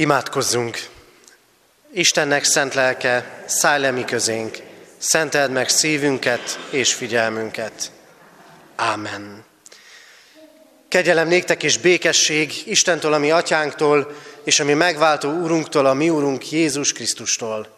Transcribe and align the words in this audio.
Imádkozzunk! 0.00 0.86
Istennek 1.92 2.44
szent 2.44 2.74
lelke, 2.74 3.44
szállj 3.46 3.82
le 3.82 3.90
mi 3.90 4.04
közénk, 4.04 4.58
szenteld 4.98 5.50
meg 5.50 5.68
szívünket 5.68 6.58
és 6.70 6.94
figyelmünket. 6.94 7.92
Ámen. 8.76 9.44
Kegyelem 10.88 11.28
néktek 11.28 11.62
és 11.62 11.78
békesség 11.78 12.62
Istentől, 12.64 13.12
a 13.12 13.18
mi 13.18 13.30
atyánktól, 13.30 14.12
és 14.44 14.60
a 14.60 14.64
mi 14.64 14.72
megváltó 14.72 15.30
úrunktól, 15.30 15.86
a 15.86 15.94
mi 15.94 16.10
úrunk 16.10 16.50
Jézus 16.50 16.92
Krisztustól. 16.92 17.68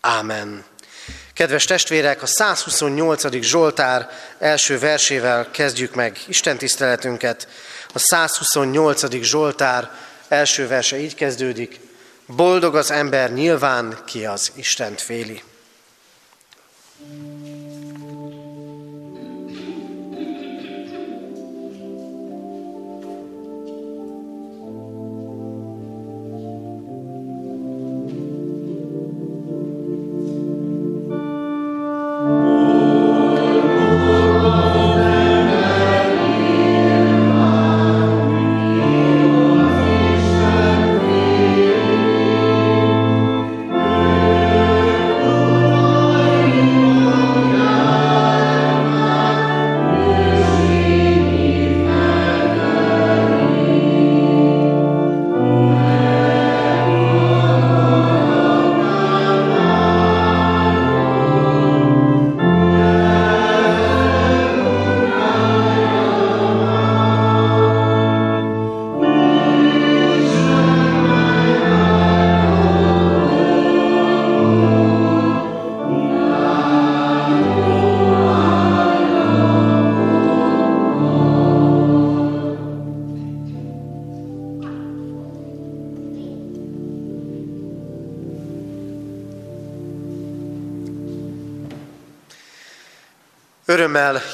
Ámen. 0.00 0.64
Kedves 1.34 1.64
testvérek, 1.64 2.22
a 2.22 2.26
128. 2.26 3.42
Zsoltár 3.42 4.10
első 4.38 4.78
versével 4.78 5.50
kezdjük 5.50 5.94
meg 5.94 6.18
Isten 6.26 6.58
tiszteletünket. 6.58 7.48
A 7.92 7.98
128. 7.98 9.22
Zsoltár 9.22 9.90
első 10.34 10.66
verse 10.66 10.98
így 10.98 11.14
kezdődik. 11.14 11.80
Boldog 12.26 12.76
az 12.76 12.90
ember 12.90 13.32
nyilván, 13.32 13.98
ki 14.06 14.26
az 14.26 14.52
Istent 14.54 15.00
féli. 15.00 15.42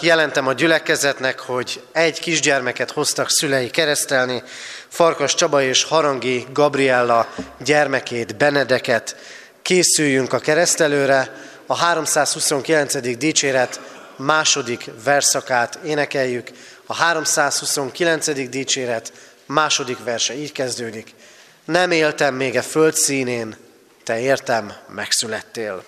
Jelentem 0.03 0.47
a 0.47 0.53
gyülekezetnek, 0.53 1.39
hogy 1.39 1.83
egy 1.93 2.20
kisgyermeket 2.20 2.91
hoztak 2.91 3.30
szülei 3.30 3.70
keresztelni, 3.70 4.42
Farkas 4.89 5.35
Csaba 5.35 5.63
és 5.63 5.85
Harangi 5.85 6.47
Gabriella 6.52 7.29
gyermekét, 7.58 8.36
Benedeket. 8.36 9.17
Készüljünk 9.63 10.33
a 10.33 10.39
keresztelőre, 10.39 11.35
a 11.67 11.77
329. 11.77 13.17
dicséret 13.19 13.80
második 14.17 14.91
verszakát 15.05 15.79
énekeljük. 15.85 16.51
A 16.86 16.95
329. 16.95 18.48
dicséret 18.48 19.13
második 19.47 19.98
verse 20.05 20.35
így 20.35 20.53
kezdődik. 20.53 21.14
Nem 21.64 21.91
éltem 21.91 22.35
még 22.35 22.57
a 22.57 22.63
föld 22.63 22.95
színén, 22.95 23.57
te 24.05 24.20
értem, 24.20 24.73
megszülettél. 24.89 25.85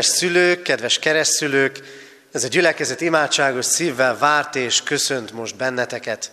Kedves 0.00 0.18
szülők, 0.18 0.62
kedves 0.62 0.98
keresztülők, 0.98 1.80
ez 2.32 2.44
a 2.44 2.48
gyülekezet 2.48 3.00
imádságos 3.00 3.64
szívvel 3.64 4.18
várt 4.18 4.56
és 4.56 4.82
köszönt 4.82 5.32
most 5.32 5.56
benneteket. 5.56 6.30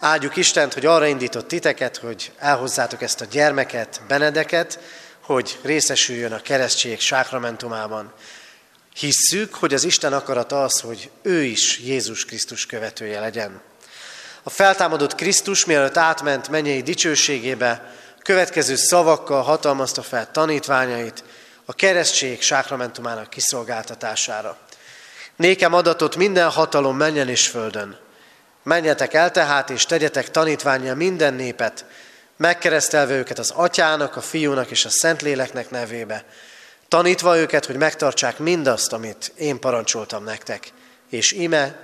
Áldjuk 0.00 0.36
Istent, 0.36 0.74
hogy 0.74 0.86
arra 0.86 1.06
indított 1.06 1.48
titeket, 1.48 1.96
hogy 1.96 2.32
elhozzátok 2.38 3.02
ezt 3.02 3.20
a 3.20 3.24
gyermeket, 3.24 4.00
Benedeket, 4.08 4.78
hogy 5.20 5.58
részesüljön 5.62 6.32
a 6.32 6.40
keresztség 6.40 7.00
sákramentumában. 7.00 8.12
Hisszük, 8.94 9.54
hogy 9.54 9.74
az 9.74 9.84
Isten 9.84 10.12
akarata 10.12 10.62
az, 10.62 10.80
hogy 10.80 11.10
ő 11.22 11.42
is 11.42 11.78
Jézus 11.78 12.24
Krisztus 12.24 12.66
követője 12.66 13.20
legyen. 13.20 13.60
A 14.42 14.50
feltámadott 14.50 15.14
Krisztus, 15.14 15.64
mielőtt 15.64 15.96
átment 15.96 16.48
mennyei 16.48 16.82
dicsőségébe, 16.82 17.94
következő 18.22 18.76
szavakkal 18.76 19.42
hatalmazta 19.42 20.02
fel 20.02 20.30
tanítványait, 20.30 21.24
a 21.64 21.74
keresztség 21.74 22.42
sákramentumának 22.42 23.30
kiszolgáltatására. 23.30 24.56
Nékem 25.36 25.74
adatot 25.74 26.16
minden 26.16 26.50
hatalom 26.50 26.96
menjen 26.96 27.28
és 27.28 27.48
földön. 27.48 27.98
Menjetek 28.62 29.14
el 29.14 29.30
tehát, 29.30 29.70
és 29.70 29.86
tegyetek 29.86 30.30
tanítványa 30.30 30.94
minden 30.94 31.34
népet, 31.34 31.84
megkeresztelve 32.36 33.14
őket 33.14 33.38
az 33.38 33.50
atyának, 33.50 34.16
a 34.16 34.20
fiúnak 34.20 34.70
és 34.70 34.84
a 34.84 34.90
szentléleknek 34.90 35.70
nevébe, 35.70 36.24
tanítva 36.88 37.36
őket, 37.36 37.66
hogy 37.66 37.76
megtartsák 37.76 38.38
mindazt, 38.38 38.92
amit 38.92 39.32
én 39.36 39.60
parancsoltam 39.60 40.24
nektek. 40.24 40.72
És 41.10 41.32
ime, 41.32 41.76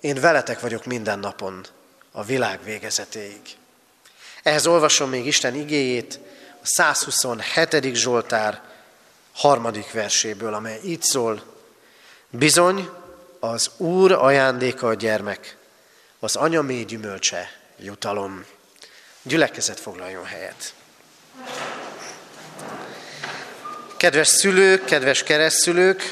én 0.00 0.20
veletek 0.20 0.60
vagyok 0.60 0.84
minden 0.84 1.18
napon, 1.18 1.66
a 2.12 2.24
világ 2.24 2.58
végezetéig. 2.64 3.40
Ehhez 4.42 4.66
olvasom 4.66 5.10
még 5.10 5.26
Isten 5.26 5.54
igéjét, 5.54 6.18
a 6.62 6.66
127. 6.66 7.94
Zsoltár, 7.94 8.60
harmadik 9.34 9.92
verséből, 9.92 10.54
amely 10.54 10.80
így 10.84 11.02
szól, 11.02 11.42
bizony 12.30 12.88
az 13.40 13.70
Úr 13.76 14.12
ajándéka 14.12 14.86
a 14.86 14.94
gyermek, 14.94 15.56
az 16.18 16.36
anya 16.36 16.62
mély 16.62 16.84
gyümölcse 16.84 17.50
jutalom. 17.78 18.44
Gyülekezet 19.22 19.80
foglaljon 19.80 20.24
helyet. 20.24 20.74
Kedves 23.96 24.28
szülők, 24.28 24.84
kedves 24.84 25.22
keresztülők, 25.22 26.02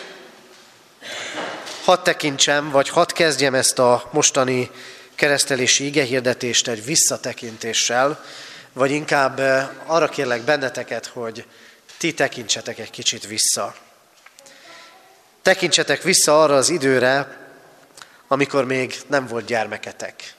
hadd 1.84 2.02
tekintsem, 2.02 2.70
vagy 2.70 2.88
hadd 2.88 3.12
kezdjem 3.12 3.54
ezt 3.54 3.78
a 3.78 4.08
mostani 4.12 4.70
keresztelési 5.14 5.84
igehirdetést 5.84 6.69
egy 6.69 6.84
visszatekintéssel, 6.84 8.24
vagy 8.72 8.90
inkább 8.90 9.40
eh, 9.40 9.69
arra 9.86 10.08
kérlek 10.08 10.42
benneteket, 10.42 11.06
hogy 11.06 11.44
ti 12.02 12.14
tekintsetek 12.14 12.78
egy 12.78 12.90
kicsit 12.90 13.26
vissza. 13.26 13.75
Tekintsetek 15.43 16.02
vissza 16.02 16.43
arra 16.43 16.56
az 16.56 16.69
időre, 16.69 17.38
amikor 18.26 18.64
még 18.64 19.00
nem 19.06 19.26
volt 19.26 19.44
gyermeketek. 19.44 20.34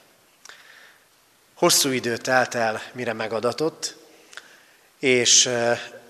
Hosszú 1.54 1.90
idő 1.90 2.16
telt 2.16 2.54
el, 2.54 2.82
mire 2.92 3.12
megadatott, 3.12 3.96
és 4.98 5.50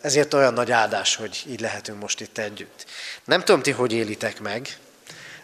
ezért 0.01 0.35
olyan 0.35 0.53
nagy 0.53 0.71
áldás, 0.71 1.17
hogy 1.17 1.43
így 1.47 1.61
lehetünk 1.61 2.00
most 2.00 2.21
itt 2.21 2.39
együtt. 2.39 2.87
Nem 3.25 3.45
tudom 3.45 3.62
ti, 3.62 3.71
hogy 3.71 3.93
élitek 3.93 4.41
meg, 4.41 4.77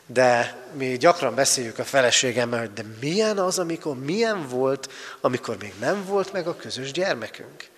de 0.07 0.57
mi 0.73 0.97
gyakran 0.97 1.35
beszéljük 1.35 1.79
a 1.79 1.85
feleségemmel, 1.85 2.59
hogy 2.59 2.73
de 2.73 2.85
milyen 3.01 3.39
az, 3.39 3.59
amikor 3.59 3.99
milyen 3.99 4.49
volt, 4.49 4.93
amikor 5.21 5.57
még 5.61 5.73
nem 5.81 6.05
volt 6.05 6.33
meg 6.33 6.47
a 6.47 6.57
közös 6.57 6.93
gyermekünk. 6.93 7.69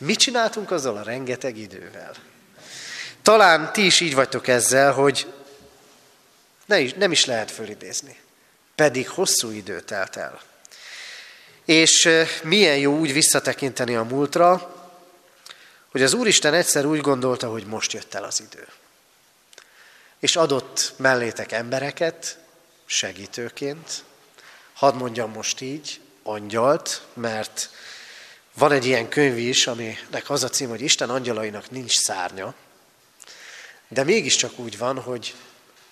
Mit 0.00 0.18
csináltunk 0.18 0.70
azzal 0.70 0.96
a 0.96 1.02
rengeteg 1.02 1.56
idővel? 1.56 2.14
Talán 3.22 3.72
ti 3.72 3.84
is 3.84 4.00
így 4.00 4.14
vagytok 4.14 4.48
ezzel, 4.48 4.92
hogy 4.92 5.32
ne 6.66 6.80
is, 6.80 6.92
nem 6.92 7.12
is 7.12 7.24
lehet 7.24 7.50
fölidézni. 7.50 8.20
Pedig 8.74 9.08
hosszú 9.08 9.50
idő 9.50 9.80
telt 9.80 10.16
el. 10.16 10.40
És 11.64 12.08
milyen 12.42 12.76
jó 12.76 12.98
úgy 12.98 13.12
visszatekinteni 13.12 13.94
a 13.94 14.02
múltra, 14.02 14.76
hogy 15.90 16.02
az 16.02 16.12
Úristen 16.12 16.54
egyszer 16.54 16.84
úgy 16.84 17.00
gondolta, 17.00 17.48
hogy 17.48 17.66
most 17.66 17.92
jött 17.92 18.14
el 18.14 18.24
az 18.24 18.40
idő. 18.40 18.66
És 20.18 20.36
adott 20.36 20.92
mellétek 20.96 21.52
embereket, 21.52 22.38
segítőként, 22.86 24.04
hadd 24.72 24.94
mondjam 24.94 25.30
most 25.30 25.60
így, 25.60 26.00
angyalt, 26.22 27.02
mert 27.14 27.70
van 28.60 28.72
egy 28.72 28.86
ilyen 28.86 29.08
könyv 29.08 29.38
is, 29.38 29.66
aminek 29.66 30.24
az 30.26 30.44
a 30.44 30.48
cím, 30.48 30.68
hogy 30.68 30.80
Isten 30.80 31.10
angyalainak 31.10 31.70
nincs 31.70 31.96
szárnya, 31.96 32.54
de 33.88 34.04
mégiscsak 34.04 34.58
úgy 34.58 34.78
van, 34.78 35.00
hogy 35.00 35.34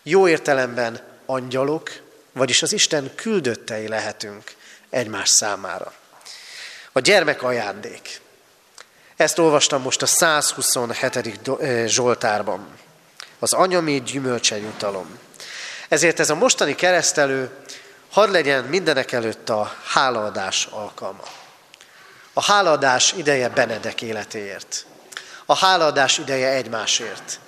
jó 0.02 0.28
értelemben 0.28 1.02
angyalok, 1.26 1.90
vagyis 2.32 2.62
az 2.62 2.72
Isten 2.72 3.14
küldöttei 3.14 3.88
lehetünk 3.88 4.54
egymás 4.90 5.28
számára. 5.28 5.92
A 6.92 7.00
gyermek 7.00 7.42
ajándék. 7.42 8.20
Ezt 9.16 9.38
olvastam 9.38 9.82
most 9.82 10.02
a 10.02 10.06
127. 10.06 11.50
Zsoltárban. 11.86 12.68
Az 13.38 13.52
anyami 13.52 14.02
gyümölcse 14.02 14.58
jutalom. 14.58 15.18
Ezért 15.88 16.20
ez 16.20 16.30
a 16.30 16.34
mostani 16.34 16.74
keresztelő 16.74 17.50
hadd 18.10 18.30
legyen 18.30 18.64
mindenek 18.64 19.12
előtt 19.12 19.48
a 19.48 19.74
hálaadás 19.84 20.66
alkalma. 20.66 21.24
A 22.38 22.42
hálaadás 22.42 23.12
ideje 23.16 23.48
Benedek 23.48 24.02
életéért. 24.02 24.86
A 25.46 25.56
hálaadás 25.56 26.18
ideje 26.18 26.48
egymásért. 26.48 27.40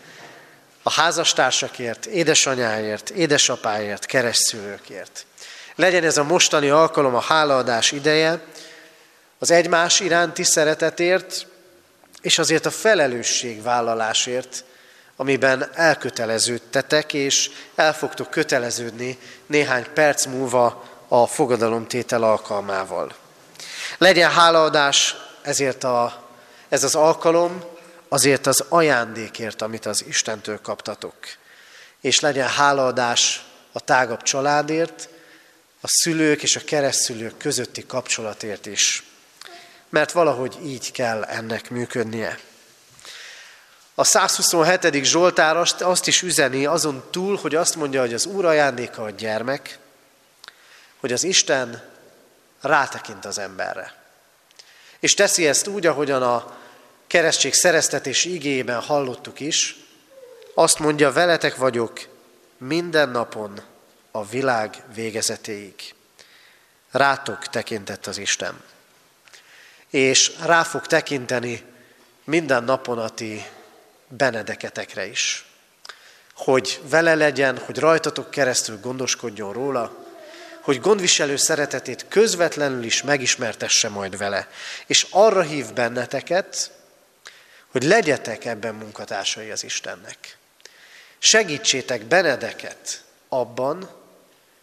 A 0.82 0.90
házastársakért, 0.90 2.06
édesanyáért, 2.06 3.10
édesapáért, 3.10 4.06
keresztülőkért. 4.06 5.26
Legyen 5.74 6.04
ez 6.04 6.16
a 6.16 6.24
mostani 6.24 6.68
alkalom 6.68 7.14
a 7.14 7.20
hálaadás 7.20 7.92
ideje, 7.92 8.40
az 9.38 9.50
egymás 9.50 10.00
iránti 10.00 10.42
szeretetért, 10.42 11.46
és 12.20 12.38
azért 12.38 12.66
a 12.66 12.70
felelősségvállalásért, 12.70 14.64
amiben 15.16 15.70
elköteleződtetek, 15.74 17.12
és 17.12 17.50
el 17.74 17.94
fogtok 17.94 18.30
köteleződni 18.30 19.18
néhány 19.46 19.86
perc 19.94 20.26
múlva 20.26 20.84
a 21.08 21.26
fogadalomtétel 21.26 22.22
alkalmával. 22.22 23.19
Legyen 24.00 24.30
hálaadás 24.30 25.16
ezért 25.42 25.84
a, 25.84 26.28
ez 26.68 26.84
az 26.84 26.94
alkalom, 26.94 27.64
azért 28.08 28.46
az 28.46 28.64
ajándékért, 28.68 29.62
amit 29.62 29.86
az 29.86 30.04
Istentől 30.06 30.60
kaptatok. 30.60 31.14
És 32.00 32.20
legyen 32.20 32.48
hálaadás 32.48 33.44
a 33.72 33.80
tágabb 33.80 34.22
családért, 34.22 35.08
a 35.80 35.86
szülők 35.88 36.42
és 36.42 36.56
a 36.56 36.64
keresztszülők 36.64 37.36
közötti 37.36 37.86
kapcsolatért 37.86 38.66
is 38.66 39.04
mert 39.90 40.12
valahogy 40.12 40.58
így 40.64 40.92
kell 40.92 41.24
ennek 41.24 41.70
működnie. 41.70 42.38
A 43.94 44.04
127. 44.04 45.04
Zsoltár 45.04 45.56
azt 45.78 46.06
is 46.06 46.22
üzeni 46.22 46.66
azon 46.66 47.04
túl, 47.10 47.36
hogy 47.36 47.54
azt 47.54 47.76
mondja, 47.76 48.00
hogy 48.00 48.14
az 48.14 48.26
Úr 48.26 48.44
ajándéka 48.44 49.02
a 49.02 49.10
gyermek, 49.10 49.78
hogy 51.00 51.12
az 51.12 51.24
Isten 51.24 51.89
rátekint 52.60 53.24
az 53.24 53.38
emberre. 53.38 53.94
És 54.98 55.14
teszi 55.14 55.46
ezt 55.46 55.66
úgy, 55.66 55.86
ahogyan 55.86 56.22
a 56.22 56.58
keresztség 57.06 57.54
szereztetés 57.54 58.24
igében 58.24 58.80
hallottuk 58.80 59.40
is, 59.40 59.76
azt 60.54 60.78
mondja, 60.78 61.12
veletek 61.12 61.56
vagyok 61.56 62.00
minden 62.58 63.08
napon 63.08 63.60
a 64.10 64.24
világ 64.24 64.82
végezetéig. 64.94 65.74
Rátok 66.90 67.46
tekintett 67.46 68.06
az 68.06 68.18
Isten 68.18 68.62
és 69.90 70.32
rá 70.44 70.62
fog 70.62 70.86
tekinteni 70.86 71.62
minden 72.24 72.64
napon 72.64 72.98
a 72.98 73.08
ti 73.08 73.46
benedeketekre 74.08 75.06
is. 75.06 75.44
Hogy 76.34 76.80
vele 76.88 77.14
legyen, 77.14 77.58
hogy 77.58 77.78
rajtatok 77.78 78.30
keresztül 78.30 78.80
gondoskodjon 78.80 79.52
róla, 79.52 80.06
hogy 80.60 80.80
gondviselő 80.80 81.36
szeretetét 81.36 82.06
közvetlenül 82.08 82.84
is 82.84 83.02
megismertesse 83.02 83.88
majd 83.88 84.16
vele. 84.16 84.48
És 84.86 85.06
arra 85.10 85.42
hív 85.42 85.72
benneteket, 85.72 86.70
hogy 87.70 87.82
legyetek 87.82 88.44
ebben 88.44 88.74
munkatársai 88.74 89.50
az 89.50 89.64
Istennek. 89.64 90.36
Segítsétek 91.18 92.04
Benedeket 92.04 93.04
abban, 93.28 93.90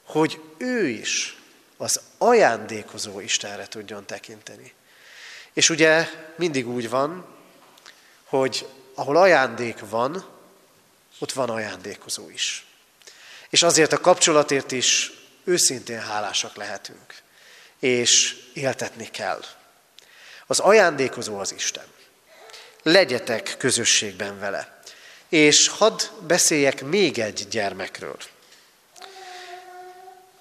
hogy 0.04 0.42
ő 0.58 0.88
is 0.88 1.38
az 1.78 2.02
ajándékozó 2.18 3.20
Istenre 3.20 3.68
tudjon 3.68 4.06
tekinteni. 4.06 4.74
És 5.54 5.70
ugye 5.70 6.10
mindig 6.36 6.68
úgy 6.68 6.90
van, 6.90 7.26
hogy 8.24 8.68
ahol 8.94 9.18
ajándék 9.18 9.78
van, 9.90 10.26
ott 11.20 11.32
van 11.32 11.50
ajándékozó 11.50 12.30
is. 12.30 12.66
És 13.50 13.64
azért 13.64 13.94
a 13.94 14.00
kapcsolatért 14.00 14.72
is 14.72 15.12
őszintén 15.48 16.00
hálásak 16.00 16.56
lehetünk. 16.56 17.16
És 17.80 18.36
éltetni 18.54 19.10
kell. 19.12 19.44
Az 20.48 20.60
ajándékozó 20.60 21.38
az 21.40 21.54
Isten. 21.54 21.86
Legyetek 22.84 23.56
közösségben 23.58 24.40
vele. 24.40 24.82
És 25.30 25.68
hadd 25.68 26.02
beszéljek 26.28 26.84
még 26.84 27.20
egy 27.20 27.48
gyermekről. 27.50 28.18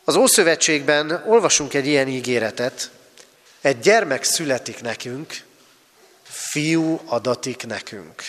Az 0.04 0.16
Ószövetségben 0.16 1.10
olvasunk 1.26 1.74
egy 1.74 1.86
ilyen 1.86 2.08
ígéretet, 2.08 2.90
egy 3.60 3.78
gyermek 3.78 4.24
születik 4.24 4.80
nekünk, 4.80 5.44
fiú 6.22 7.00
adatik 7.04 7.66
nekünk. 7.66 8.22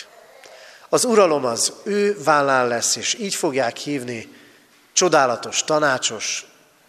Az 0.88 1.04
uralom 1.04 1.44
az 1.44 1.72
ő 1.84 2.22
vállán 2.22 2.68
lesz, 2.68 2.96
és 2.96 3.14
így 3.14 3.34
fogják 3.34 3.76
hívni 3.76 4.28
csodálatos, 4.92 5.64
tanácsos, 5.64 6.46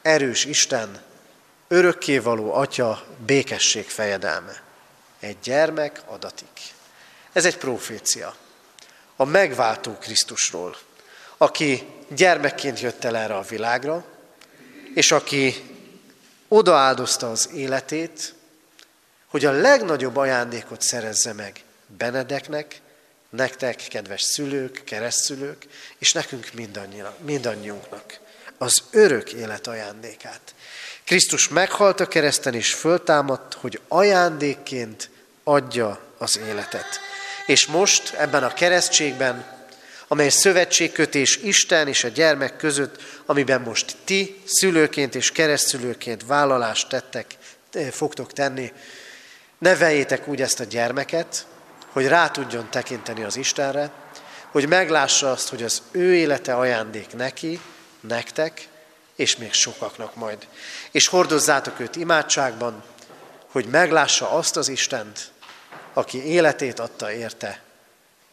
erős 0.09 0.45
Isten, 0.45 1.01
örökkévaló 1.67 2.53
Atya, 2.53 3.05
békesség 3.25 3.89
fejedelme. 3.89 4.61
Egy 5.19 5.37
gyermek 5.43 6.01
adatik. 6.05 6.59
Ez 7.33 7.45
egy 7.45 7.57
profécia. 7.57 8.35
A 9.15 9.25
megváltó 9.25 9.97
Krisztusról, 9.97 10.77
aki 11.37 11.87
gyermekként 12.07 12.79
jött 12.79 13.03
el 13.03 13.17
erre 13.17 13.35
a 13.35 13.41
világra, 13.41 14.05
és 14.93 15.11
aki 15.11 15.55
odaáldozta 16.47 17.31
az 17.31 17.49
életét, 17.53 18.33
hogy 19.27 19.45
a 19.45 19.51
legnagyobb 19.51 20.15
ajándékot 20.15 20.81
szerezze 20.81 21.33
meg 21.33 21.63
Benedeknek, 21.97 22.81
nektek, 23.29 23.75
kedves 23.89 24.21
szülők, 24.21 24.83
keresztszülők, 24.85 25.65
és 25.97 26.13
nekünk 26.13 26.49
mindannyiunknak 27.19 28.19
az 28.59 28.83
örök 28.91 29.33
élet 29.33 29.67
ajándékát. 29.67 30.41
Krisztus 31.05 31.47
meghalt 31.47 31.99
a 31.99 32.07
kereszten 32.07 32.53
és 32.53 32.73
föltámadt, 32.73 33.53
hogy 33.53 33.79
ajándékként 33.87 35.09
adja 35.43 35.99
az 36.17 36.39
életet. 36.47 36.99
És 37.45 37.65
most 37.65 38.13
ebben 38.13 38.43
a 38.43 38.53
keresztségben, 38.53 39.57
amely 40.07 40.29
szövetségkötés 40.29 41.37
Isten 41.37 41.87
és 41.87 42.03
a 42.03 42.07
gyermek 42.07 42.57
között, 42.57 43.01
amiben 43.25 43.61
most 43.61 43.95
ti 44.03 44.41
szülőként 44.45 45.15
és 45.15 45.31
keresztszülőként 45.31 46.25
vállalást 46.25 46.89
tettek, 46.89 47.37
fogtok 47.91 48.33
tenni, 48.33 48.71
Neveljétek 49.59 50.27
úgy 50.27 50.41
ezt 50.41 50.59
a 50.59 50.63
gyermeket, 50.63 51.45
hogy 51.91 52.07
rá 52.07 52.29
tudjon 52.29 52.69
tekinteni 52.69 53.23
az 53.23 53.35
Istenre, 53.35 53.91
hogy 54.51 54.67
meglássa 54.67 55.31
azt, 55.31 55.49
hogy 55.49 55.63
az 55.63 55.81
ő 55.91 56.15
élete 56.15 56.55
ajándék 56.55 57.15
neki, 57.15 57.59
nektek, 58.01 58.67
és 59.15 59.35
még 59.35 59.53
sokaknak 59.53 60.15
majd. 60.15 60.47
És 60.91 61.07
hordozzátok 61.07 61.79
őt 61.79 61.95
imádságban, 61.95 62.83
hogy 63.47 63.65
meglássa 63.65 64.31
azt 64.31 64.57
az 64.57 64.67
Istent, 64.67 65.31
aki 65.93 66.25
életét 66.25 66.79
adta 66.79 67.11
érte, 67.11 67.61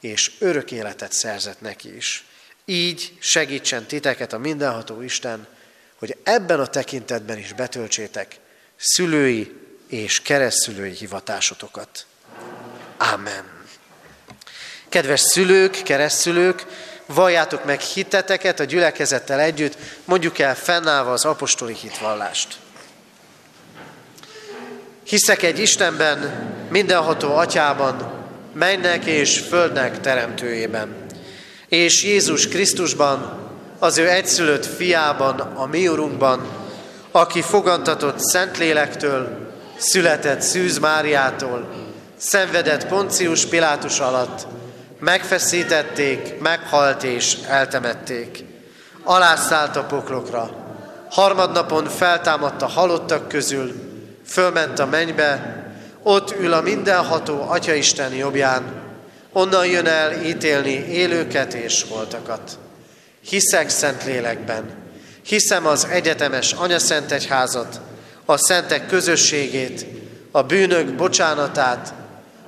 és 0.00 0.32
örök 0.38 0.72
életet 0.72 1.12
szerzett 1.12 1.60
neki 1.60 1.96
is. 1.96 2.24
Így 2.64 3.16
segítsen 3.20 3.86
titeket 3.86 4.32
a 4.32 4.38
mindenható 4.38 5.00
Isten, 5.00 5.46
hogy 5.98 6.16
ebben 6.22 6.60
a 6.60 6.66
tekintetben 6.66 7.38
is 7.38 7.52
betöltsétek 7.52 8.38
szülői 8.76 9.52
és 9.88 10.22
keresztszülői 10.22 10.92
hivatásotokat. 10.92 12.06
Amen. 12.96 13.44
Kedves 14.88 15.20
szülők, 15.20 15.82
keresztszülők, 15.82 16.66
valljátok 17.06 17.64
meg 17.64 17.80
hiteteket 17.80 18.60
a 18.60 18.64
gyülekezettel 18.64 19.40
együtt, 19.40 19.76
mondjuk 20.04 20.38
el 20.38 20.56
fennállva 20.56 21.12
az 21.12 21.24
apostoli 21.24 21.74
hitvallást. 21.74 22.56
Hiszek 25.04 25.42
egy 25.42 25.58
Istenben, 25.58 26.18
mindenható 26.70 27.36
atyában, 27.36 28.12
mennek 28.52 29.04
és 29.04 29.38
földnek 29.38 30.00
teremtőjében, 30.00 31.06
és 31.68 32.04
Jézus 32.04 32.48
Krisztusban, 32.48 33.44
az 33.78 33.98
ő 33.98 34.08
egyszülött 34.08 34.66
fiában, 34.66 35.40
a 35.40 35.66
mi 35.66 35.88
urunkban, 35.88 36.46
aki 37.10 37.42
fogantatott 37.42 38.20
Szentlélektől, 38.20 39.52
született 39.76 40.40
Szűz 40.40 40.78
Máriától, 40.78 41.68
szenvedett 42.16 42.86
Poncius 42.86 43.46
Pilátus 43.46 44.00
alatt, 44.00 44.46
megfeszítették, 44.98 46.38
meghalt 46.40 47.02
és 47.02 47.36
eltemették. 47.48 48.44
Alászállt 49.02 49.76
a 49.76 49.84
poklokra, 49.84 50.50
harmadnapon 51.10 51.84
feltámadt 51.84 52.62
a 52.62 52.66
halottak 52.66 53.28
közül, 53.28 53.74
fölment 54.26 54.78
a 54.78 54.86
mennybe, 54.86 55.64
ott 56.02 56.34
ül 56.40 56.52
a 56.52 56.60
mindenható 56.60 57.48
Atyaisten 57.48 58.14
jobbján, 58.14 58.62
onnan 59.32 59.66
jön 59.66 59.86
el 59.86 60.12
ítélni 60.22 60.86
élőket 60.88 61.54
és 61.54 61.84
holtakat. 61.88 62.58
Hiszek 63.20 63.68
szent 63.68 64.04
lélekben, 64.04 64.64
hiszem 65.22 65.66
az 65.66 65.86
egyetemes 65.90 66.52
anyaszent 66.52 67.12
egyházat, 67.12 67.80
a 68.24 68.36
szentek 68.36 68.86
közösségét, 68.86 69.86
a 70.30 70.42
bűnök 70.42 70.94
bocsánatát, 70.94 71.94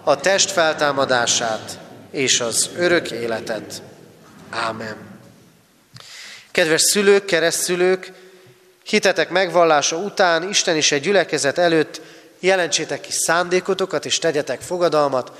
a 0.04 0.16
test 0.16 0.50
feltámadását 0.50 1.78
és 2.10 2.40
az 2.40 2.70
örök 2.76 3.10
életet. 3.10 3.82
Ámen. 4.50 4.96
Kedves 6.50 6.82
szülők, 6.82 7.24
keresztszülők, 7.24 8.12
hitetek 8.84 9.30
megvallása 9.30 9.96
után 9.96 10.48
Isten 10.48 10.76
is 10.76 10.92
egy 10.92 11.02
gyülekezet 11.02 11.58
előtt 11.58 12.00
jelentsétek 12.40 13.00
ki 13.00 13.12
szándékotokat 13.12 14.04
és 14.04 14.18
tegyetek 14.18 14.60
fogadalmat, 14.60 15.32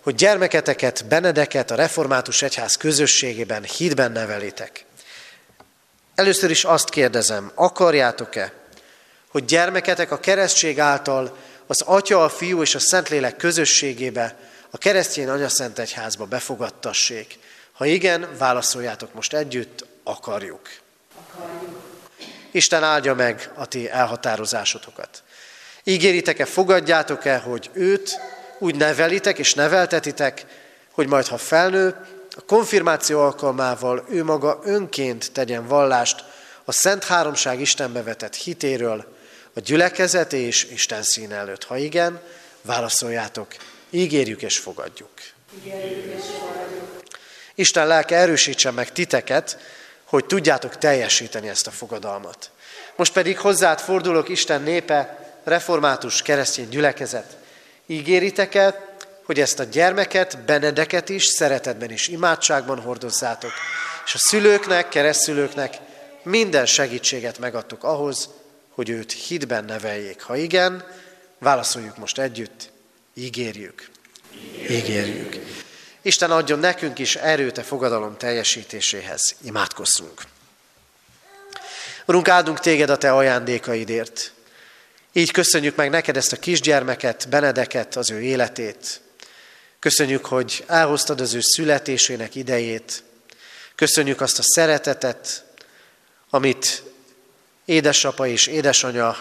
hogy 0.00 0.14
gyermeketeket, 0.14 1.04
Benedeket 1.08 1.70
a 1.70 1.74
református 1.74 2.42
egyház 2.42 2.76
közösségében, 2.76 3.62
hídben 3.62 4.12
nevelitek. 4.12 4.84
Először 6.14 6.50
is 6.50 6.64
azt 6.64 6.88
kérdezem, 6.88 7.52
akarjátok-e, 7.54 8.52
hogy 9.28 9.44
gyermeketek 9.44 10.10
a 10.10 10.20
keresztség 10.20 10.80
által 10.80 11.36
az 11.66 11.80
Atya, 11.80 12.24
a 12.24 12.28
Fiú 12.28 12.62
és 12.62 12.74
a 12.74 12.78
Szentlélek 12.78 13.36
közösségébe, 13.36 14.36
a 14.74 14.78
keresztény 14.78 15.28
anyaszent 15.28 15.78
egyházba 15.78 16.24
befogadtassék? 16.24 17.38
Ha 17.72 17.84
igen, 17.84 18.28
válaszoljátok 18.38 19.14
most 19.14 19.32
együtt, 19.34 19.86
akarjuk. 20.02 20.70
akarjuk. 21.28 21.80
Isten 22.50 22.82
áldja 22.82 23.14
meg 23.14 23.50
a 23.54 23.66
ti 23.66 23.90
elhatározásotokat. 23.90 25.22
Ígéritek-e, 25.84 26.44
fogadjátok-e, 26.44 27.38
hogy 27.38 27.70
őt 27.72 28.20
úgy 28.58 28.74
nevelitek 28.76 29.38
és 29.38 29.54
neveltetitek, 29.54 30.46
hogy 30.90 31.06
majd 31.06 31.26
ha 31.26 31.38
felnő, 31.38 32.06
a 32.36 32.40
konfirmáció 32.46 33.20
alkalmával 33.20 34.04
ő 34.08 34.24
maga 34.24 34.60
önként 34.64 35.32
tegyen 35.32 35.66
vallást 35.66 36.24
a 36.64 36.72
Szent 36.72 37.04
Háromság 37.04 37.60
Istenbe 37.60 38.02
vetett 38.02 38.34
hitéről, 38.34 39.16
a 39.54 39.60
gyülekezet 39.60 40.32
és 40.32 40.64
Isten 40.64 41.02
szín 41.02 41.32
előtt. 41.32 41.64
Ha 41.64 41.76
igen, 41.76 42.20
válaszoljátok, 42.62 43.54
ígérjük 43.92 44.42
és 44.42 44.58
fogadjuk. 44.58 45.10
Isten 47.54 47.86
lelke 47.86 48.16
erősítsen 48.16 48.74
meg 48.74 48.92
titeket, 48.92 49.58
hogy 50.04 50.24
tudjátok 50.24 50.78
teljesíteni 50.78 51.48
ezt 51.48 51.66
a 51.66 51.70
fogadalmat. 51.70 52.50
Most 52.96 53.12
pedig 53.12 53.38
hozzád 53.38 53.80
fordulok, 53.80 54.28
Isten 54.28 54.62
népe, 54.62 55.22
református 55.44 56.22
keresztény 56.22 56.68
gyülekezet. 56.68 57.36
Ígéritek-e, 57.86 58.96
hogy 59.24 59.40
ezt 59.40 59.58
a 59.58 59.64
gyermeket, 59.64 60.38
Benedeket 60.44 61.08
is 61.08 61.24
szeretetben 61.24 61.90
és 61.90 62.08
imádságban 62.08 62.80
hordozzátok, 62.80 63.52
és 64.04 64.14
a 64.14 64.18
szülőknek, 64.18 64.88
keresztülőknek 64.88 65.78
minden 66.22 66.66
segítséget 66.66 67.38
megadtuk 67.38 67.84
ahhoz, 67.84 68.28
hogy 68.70 68.88
őt 68.88 69.12
hitben 69.12 69.64
neveljék. 69.64 70.22
Ha 70.22 70.36
igen, 70.36 70.84
válaszoljuk 71.38 71.96
most 71.96 72.18
együtt, 72.18 72.71
ígérjük. 73.14 73.90
Ígérjük. 74.70 75.36
Isten 76.02 76.30
adjon 76.30 76.58
nekünk 76.58 76.98
is 76.98 77.16
erőt 77.16 77.58
a 77.58 77.62
fogadalom 77.62 78.16
teljesítéséhez. 78.16 79.34
Imádkozzunk. 79.44 80.22
Urunk, 82.06 82.28
áldunk 82.28 82.60
téged 82.60 82.90
a 82.90 82.96
te 82.96 83.12
ajándékaidért. 83.12 84.32
Így 85.12 85.30
köszönjük 85.30 85.76
meg 85.76 85.90
neked 85.90 86.16
ezt 86.16 86.32
a 86.32 86.36
kisgyermeket, 86.36 87.28
Benedeket, 87.28 87.96
az 87.96 88.10
ő 88.10 88.20
életét. 88.20 89.00
Köszönjük, 89.78 90.26
hogy 90.26 90.64
elhoztad 90.66 91.20
az 91.20 91.34
ő 91.34 91.40
születésének 91.40 92.34
idejét. 92.34 93.02
Köszönjük 93.74 94.20
azt 94.20 94.38
a 94.38 94.42
szeretetet, 94.42 95.44
amit 96.30 96.82
édesapa 97.64 98.26
és 98.26 98.46
édesanya 98.46 99.16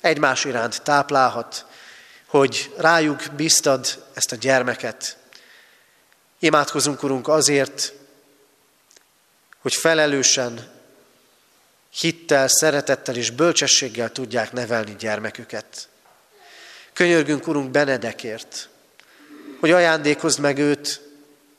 egymás 0.00 0.44
iránt 0.44 0.82
táplálhat, 0.82 1.66
hogy 2.38 2.72
rájuk 2.76 3.22
biztad 3.36 4.04
ezt 4.14 4.32
a 4.32 4.36
gyermeket. 4.36 5.16
Imádkozunk, 6.38 7.02
Urunk, 7.02 7.28
azért, 7.28 7.92
hogy 9.60 9.74
felelősen 9.74 10.70
hittel, 11.90 12.48
szeretettel 12.48 13.16
és 13.16 13.30
bölcsességgel 13.30 14.12
tudják 14.12 14.52
nevelni 14.52 14.96
gyermeküket. 14.98 15.88
Könyörgünk, 16.92 17.46
Urunk, 17.46 17.70
Benedekért, 17.70 18.68
hogy 19.60 19.70
ajándékozd 19.70 20.40
meg 20.40 20.58
őt 20.58 21.00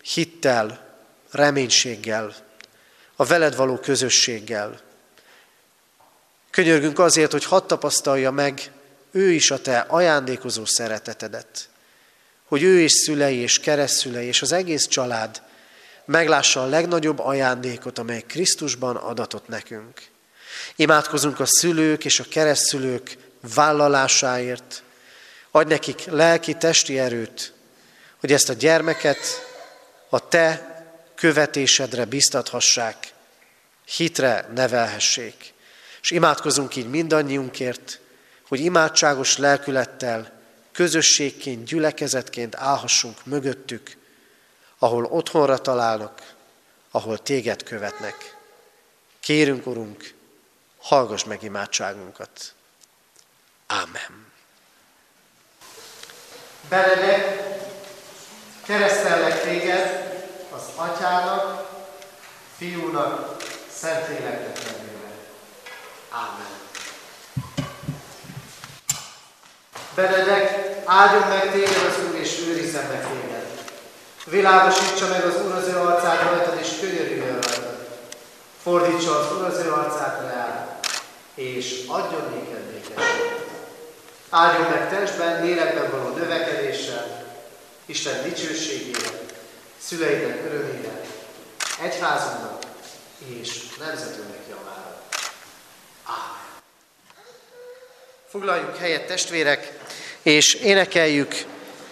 hittel, 0.02 0.98
reménységgel, 1.32 2.36
a 3.16 3.26
veled 3.26 3.56
való 3.56 3.78
közösséggel. 3.78 4.80
Könyörgünk 6.50 7.00
azért, 7.00 7.32
hogy 7.32 7.46
hadd 7.46 7.68
tapasztalja 7.68 8.32
meg 8.32 8.72
ő 9.16 9.32
is 9.32 9.52
a 9.52 9.62
te 9.62 9.80
ajándékozó 9.80 10.66
szeretetedet, 10.66 11.70
hogy 12.46 12.64
ő 12.64 12.82
és 12.82 12.92
szülei 12.92 13.38
és 13.38 13.60
keresztszülei 13.60 14.28
és 14.28 14.42
az 14.42 14.52
egész 14.52 14.88
család 14.88 15.42
meglássa 16.06 16.64
a 16.64 16.68
legnagyobb 16.68 17.20
ajándékot, 17.20 18.00
amely 18.00 18.22
Krisztusban 18.22 18.96
adatott 18.96 19.48
nekünk. 19.48 20.02
Imádkozunk 20.76 21.40
a 21.40 21.46
szülők 21.46 22.06
és 22.06 22.20
a 22.20 22.26
keresztszülők 22.30 23.18
vállalásáért. 23.56 24.84
Adj 25.52 25.70
nekik 25.70 26.06
lelki, 26.06 26.54
testi 26.54 27.00
erőt, 27.00 27.54
hogy 28.20 28.32
ezt 28.32 28.50
a 28.50 28.54
gyermeket 28.54 29.18
a 30.10 30.28
te 30.28 30.76
követésedre 31.16 32.06
biztathassák, 32.06 33.14
hitre 33.86 34.50
nevelhessék. 34.54 35.54
És 36.02 36.12
imádkozunk 36.12 36.76
így 36.76 36.90
mindannyiunkért, 36.90 38.00
hogy 38.48 38.60
imádságos 38.60 39.38
lelkülettel, 39.38 40.32
közösségként, 40.72 41.66
gyülekezetként 41.66 42.56
állhassunk 42.56 43.26
mögöttük, 43.26 43.98
ahol 44.78 45.06
otthonra 45.06 45.58
találnak, 45.58 46.34
ahol 46.92 47.18
téged 47.18 47.64
követnek. 47.64 48.38
Kérünk, 49.20 49.66
Urunk, 49.66 50.14
hallgass 50.78 51.24
meg 51.24 51.44
imádságunkat. 51.44 52.54
Ámen. 53.68 54.26
Benedek, 56.70 57.44
keresztellek 58.66 59.42
téged 59.42 60.14
az 60.56 60.64
Atyának, 60.76 61.70
Fiúnak, 62.58 63.44
Szentléleknek 63.72 64.64
nevében. 64.64 65.12
Ámen. 66.10 66.65
Benedek, 69.96 70.76
áldjon 70.86 71.28
meg 71.28 71.52
téged 71.52 71.86
az 71.90 72.04
Úr, 72.10 72.20
és 72.20 72.40
őrizzen 72.48 72.86
meg 72.88 73.08
téged. 73.08 73.46
Világosítsa 74.26 75.08
meg 75.08 75.24
az 75.24 75.36
Úr 75.46 75.52
az 75.52 75.68
ő 75.68 75.78
arcát 75.78 76.22
rajtad, 76.22 76.60
és 76.62 76.80
könyörüljön 76.80 77.40
rajtad 77.42 77.76
Fordítsa 78.66 79.20
az 79.20 79.38
Úr 79.38 79.44
az 79.44 79.58
ő 79.58 79.72
arcát 79.72 80.22
rá, 80.22 80.78
és 81.34 81.84
adjon 81.88 82.30
néked 82.34 82.62
békességet. 82.62 83.46
Áldjon 84.30 84.70
meg 84.70 84.90
testben, 84.90 85.44
lélekben 85.44 85.92
való 85.92 86.16
növekedéssel, 86.16 87.24
Isten 87.86 88.24
dicsőségére, 88.24 89.10
szüleidnek 89.78 90.46
örömére, 90.46 91.02
egyházunknak 91.82 92.64
és 93.28 93.76
nemzetünknek 93.80 94.42
javára. 94.50 95.02
Ámen. 96.06 96.35
Foglaljunk 98.36 98.78
helyet 98.78 99.08
testvérek, 99.08 99.72
és 100.22 100.54
énekeljük 100.54 101.36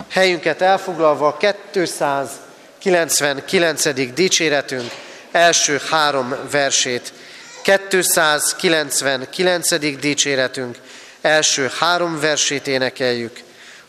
helyünket 0.10 0.62
elfoglalva 0.62 1.28
a 1.28 1.38
299. 1.38 4.14
dicséretünk 4.14 4.92
első 5.32 5.82
három 5.90 6.36
versét. 6.52 7.14
299. 7.62 10.00
dicséretünk 10.00 10.78
első 11.22 11.72
három 11.80 12.20
versét 12.20 12.68
énekeljük. 12.68 13.40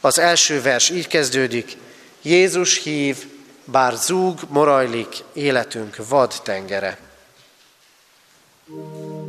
Az 0.01 0.19
első 0.19 0.63
vers 0.63 0.91
így 0.91 1.07
kezdődik. 1.07 1.77
Jézus 2.23 2.83
hív, 2.83 3.17
bár 3.65 3.93
zúg, 3.93 4.39
morajlik 4.49 5.17
életünk 5.33 5.97
vad 6.09 6.35
tengere. 6.43 6.99
thank 8.67 8.79
you 8.79 9.24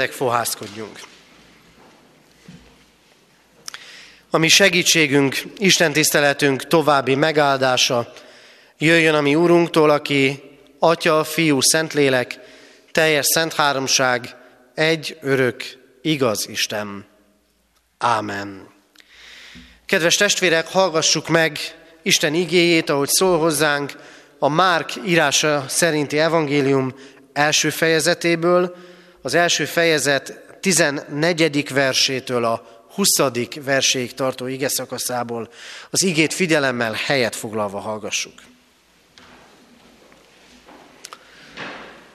Jöjjetek, 0.00 0.18
fohászkodjunk! 0.18 1.00
A 4.30 4.38
mi 4.38 4.48
segítségünk, 4.48 5.42
Isten 5.56 5.92
tiszteletünk 5.92 6.66
további 6.66 7.14
megáldása 7.14 8.12
jöjjön 8.78 9.14
a 9.14 9.20
mi 9.20 9.34
Úrunktól, 9.34 9.90
aki 9.90 10.42
Atya, 10.78 11.24
Fiú, 11.24 11.60
Szentlélek, 11.60 12.38
teljes 12.92 13.26
szent 13.26 13.54
háromság, 13.54 14.36
egy 14.74 15.18
örök, 15.20 15.62
igaz 16.02 16.48
Isten. 16.48 17.06
Ámen. 17.98 18.68
Kedves 19.86 20.16
testvérek, 20.16 20.66
hallgassuk 20.66 21.28
meg 21.28 21.58
Isten 22.02 22.34
igéjét, 22.34 22.90
ahogy 22.90 23.08
szól 23.08 23.38
hozzánk 23.38 23.92
a 24.38 24.48
Márk 24.48 24.92
írása 25.06 25.64
szerinti 25.68 26.18
evangélium 26.18 26.94
első 27.32 27.70
fejezetéből, 27.70 28.88
az 29.22 29.34
első 29.34 29.64
fejezet 29.64 30.40
14. 30.60 31.72
versétől 31.72 32.44
a 32.44 32.84
20. 32.94 33.08
verséig 33.54 34.14
tartó 34.14 34.46
ige 34.46 34.68
szakaszából 34.68 35.50
az 35.90 36.02
igét 36.02 36.32
figyelemmel 36.32 36.92
helyet 36.92 37.36
foglalva 37.36 37.78
hallgassuk. 37.78 38.32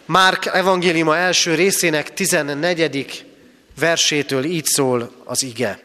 Márk 0.06 0.46
evangéliuma 0.46 1.18
első 1.18 1.56
részének 1.56 2.13
14. 2.13 3.26
versétől 3.80 4.44
így 4.44 4.65
szól 4.65 5.12
az 5.24 5.44
ige. 5.44 5.80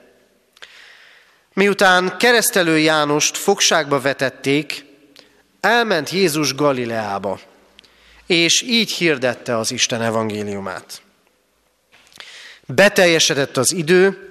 Miután 1.53 2.17
keresztelő 2.19 2.79
Jánost 2.79 3.37
fogságba 3.37 4.01
vetették, 4.01 4.85
elment 5.61 6.11
Jézus 6.11 6.55
Galileába, 6.55 7.41
és 8.27 8.63
így 8.63 8.93
hirdette 8.93 9.59
az 9.59 9.71
Isten 9.71 10.03
evangéliumát. 10.03 11.03
Beteljesedett 12.75 13.57
az 13.57 13.73
idő, 13.73 14.29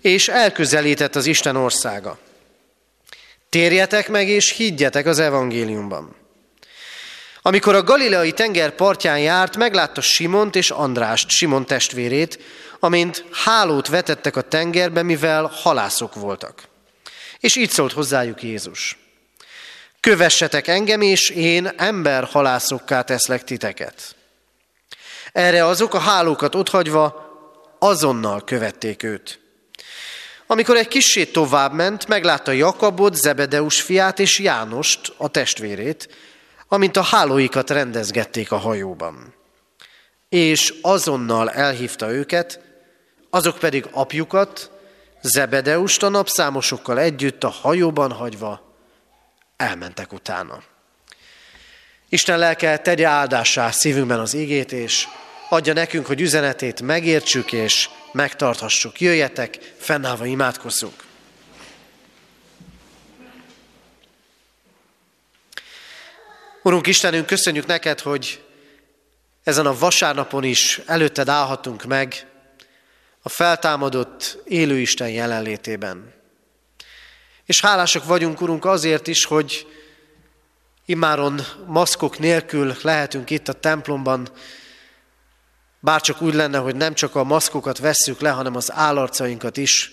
és 0.00 0.28
elközelített 0.28 1.16
az 1.16 1.26
Isten 1.26 1.56
országa. 1.56 2.18
Térjetek 3.48 4.08
meg 4.08 4.28
és 4.28 4.52
higgyetek 4.52 5.06
az 5.06 5.18
evangéliumban. 5.18 6.16
Amikor 7.42 7.74
a 7.74 7.82
galileai 7.82 8.32
tenger 8.32 8.70
partján 8.70 9.20
járt, 9.20 9.56
meglátta 9.56 10.00
Simont 10.00 10.56
és 10.56 10.70
Andrást, 10.70 11.28
Simon 11.28 11.66
testvérét, 11.66 12.38
amint 12.80 13.24
hálót 13.32 13.88
vetettek 13.88 14.36
a 14.36 14.40
tengerbe, 14.40 15.02
mivel 15.02 15.50
halászok 15.54 16.14
voltak. 16.14 16.62
És 17.40 17.56
így 17.56 17.70
szólt 17.70 17.92
hozzájuk 17.92 18.42
Jézus. 18.42 18.98
Kövessetek 20.00 20.66
engem, 20.66 21.00
és 21.00 21.28
én 21.28 21.66
ember 21.76 22.24
halászokká 22.24 23.02
teszlek 23.02 23.44
titeket. 23.44 24.16
Erre 25.32 25.64
azok 25.64 25.94
a 25.94 25.98
hálókat 25.98 26.54
otthagyva 26.54 27.27
azonnal 27.78 28.44
követték 28.44 29.02
őt. 29.02 29.40
Amikor 30.46 30.76
egy 30.76 30.88
kissé 30.88 31.24
tovább 31.24 31.72
ment, 31.72 32.06
meglátta 32.06 32.52
Jakabot, 32.52 33.14
Zebedeus 33.14 33.80
fiát 33.80 34.18
és 34.18 34.38
Jánost, 34.38 35.14
a 35.16 35.28
testvérét, 35.28 36.08
amint 36.68 36.96
a 36.96 37.02
hálóikat 37.02 37.70
rendezgették 37.70 38.52
a 38.52 38.56
hajóban. 38.56 39.34
És 40.28 40.74
azonnal 40.82 41.50
elhívta 41.50 42.10
őket, 42.10 42.60
azok 43.30 43.58
pedig 43.58 43.88
apjukat, 43.92 44.70
Zebedeust 45.22 46.02
a 46.02 46.08
napszámosokkal 46.08 46.98
együtt 46.98 47.44
a 47.44 47.48
hajóban 47.48 48.12
hagyva 48.12 48.74
elmentek 49.56 50.12
utána. 50.12 50.62
Isten 52.08 52.38
lelke 52.38 52.78
tegye 52.78 53.06
áldássá 53.06 53.70
szívünkben 53.70 54.20
az 54.20 54.34
igét, 54.34 54.72
és 54.72 55.08
adja 55.48 55.72
nekünk, 55.72 56.06
hogy 56.06 56.20
üzenetét 56.20 56.82
megértsük 56.82 57.52
és 57.52 57.88
megtarthassuk. 58.12 59.00
Jöjjetek, 59.00 59.74
fennállva 59.78 60.26
imádkozzunk. 60.26 61.06
Urunk 66.62 66.86
Istenünk, 66.86 67.26
köszönjük 67.26 67.66
neked, 67.66 68.00
hogy 68.00 68.42
ezen 69.44 69.66
a 69.66 69.78
vasárnapon 69.78 70.44
is 70.44 70.80
előtted 70.86 71.28
állhatunk 71.28 71.84
meg, 71.84 72.26
a 73.22 73.28
feltámadott 73.28 74.38
élő 74.44 74.78
Isten 74.78 75.08
jelenlétében. 75.08 76.14
És 77.44 77.60
hálásak 77.60 78.04
vagyunk, 78.04 78.40
Urunk, 78.40 78.64
azért 78.64 79.06
is, 79.06 79.24
hogy 79.24 79.66
immáron 80.84 81.40
maszkok 81.66 82.18
nélkül 82.18 82.74
lehetünk 82.82 83.30
itt 83.30 83.48
a 83.48 83.52
templomban, 83.52 84.28
bárcsak 85.80 86.22
úgy 86.22 86.34
lenne, 86.34 86.58
hogy 86.58 86.76
nem 86.76 86.94
csak 86.94 87.14
a 87.14 87.24
maszkokat 87.24 87.78
vesszük 87.78 88.20
le, 88.20 88.30
hanem 88.30 88.56
az 88.56 88.72
állarcainkat 88.72 89.56
is, 89.56 89.92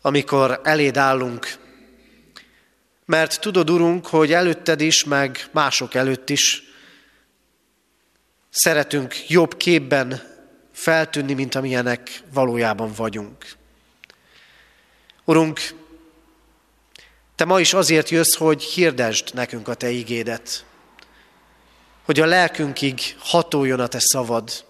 amikor 0.00 0.60
eléd 0.64 0.96
állunk. 0.96 1.56
Mert 3.04 3.40
tudod, 3.40 3.70
Urunk, 3.70 4.06
hogy 4.06 4.32
előtted 4.32 4.80
is, 4.80 5.04
meg 5.04 5.48
mások 5.52 5.94
előtt 5.94 6.30
is 6.30 6.62
szeretünk 8.50 9.28
jobb 9.28 9.56
képben 9.56 10.22
feltűnni, 10.72 11.34
mint 11.34 11.54
amilyenek 11.54 12.22
valójában 12.32 12.92
vagyunk. 12.96 13.56
Urunk, 15.24 15.60
te 17.34 17.44
ma 17.44 17.60
is 17.60 17.72
azért 17.72 18.08
jössz, 18.08 18.36
hogy 18.36 18.62
hirdesd 18.62 19.34
nekünk 19.34 19.68
a 19.68 19.74
te 19.74 19.90
igédet, 19.90 20.64
hogy 22.04 22.20
a 22.20 22.26
lelkünkig 22.26 23.00
hatoljon 23.18 23.80
a 23.80 23.86
te 23.86 23.98
szavad, 24.00 24.64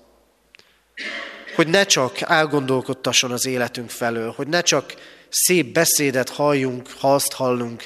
hogy 1.54 1.68
ne 1.68 1.84
csak 1.84 2.20
elgondolkodtasson 2.20 3.30
az 3.30 3.46
életünk 3.46 3.90
felől, 3.90 4.30
hogy 4.30 4.48
ne 4.48 4.60
csak 4.60 4.94
szép 5.28 5.72
beszédet 5.72 6.28
halljunk, 6.28 6.90
ha 6.98 7.14
azt 7.14 7.32
hallunk, 7.32 7.84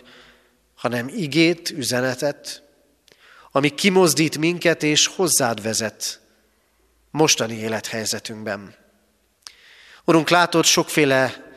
hanem 0.74 1.08
igét, 1.08 1.70
üzenetet, 1.70 2.62
ami 3.52 3.74
kimozdít 3.74 4.38
minket 4.38 4.82
és 4.82 5.06
hozzád 5.06 5.62
vezet 5.62 6.20
mostani 7.10 7.54
élethelyzetünkben. 7.54 8.74
Urunk, 10.04 10.28
látod, 10.30 10.64
sokféle 10.64 11.52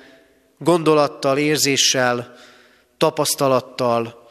gondolattal, 0.57 1.37
érzéssel, 1.37 2.35
tapasztalattal 2.97 4.29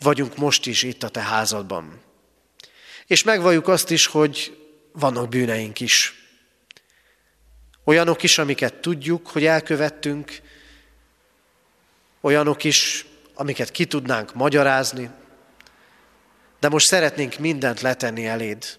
vagyunk 0.00 0.36
most 0.36 0.66
is 0.66 0.82
itt 0.82 1.02
a 1.02 1.08
Te 1.08 1.20
házadban. 1.20 2.00
És 3.06 3.22
megvalljuk 3.22 3.68
azt 3.68 3.90
is, 3.90 4.06
hogy 4.06 4.65
vannak 4.98 5.28
bűneink 5.28 5.80
is. 5.80 6.14
Olyanok 7.84 8.22
is, 8.22 8.38
amiket 8.38 8.74
tudjuk, 8.74 9.28
hogy 9.28 9.44
elkövettünk, 9.44 10.40
olyanok 12.20 12.64
is, 12.64 13.06
amiket 13.34 13.70
ki 13.70 13.86
tudnánk 13.86 14.34
magyarázni, 14.34 15.10
de 16.60 16.68
most 16.68 16.86
szeretnénk 16.86 17.38
mindent 17.38 17.80
letenni 17.80 18.26
eléd, 18.26 18.78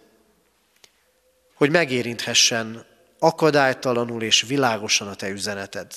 hogy 1.53 1.69
megérinthessen 1.69 2.85
akadálytalanul 3.19 4.23
és 4.23 4.41
világosan 4.41 5.07
a 5.07 5.15
Te 5.15 5.29
üzeneted. 5.29 5.93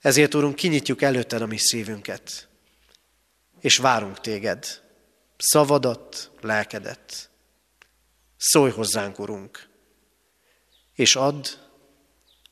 Ezért, 0.00 0.34
Úrunk, 0.34 0.54
kinyitjuk 0.54 1.02
előtted 1.02 1.42
a 1.42 1.46
mi 1.46 1.56
szívünket, 1.56 2.48
és 3.60 3.76
várunk 3.76 4.20
Téged, 4.20 4.82
szavadat, 5.36 6.30
lelkedet. 6.40 7.30
Szólj 8.46 8.70
hozzánk, 8.70 9.18
Urunk, 9.18 9.68
és 10.94 11.16
add, 11.16 11.48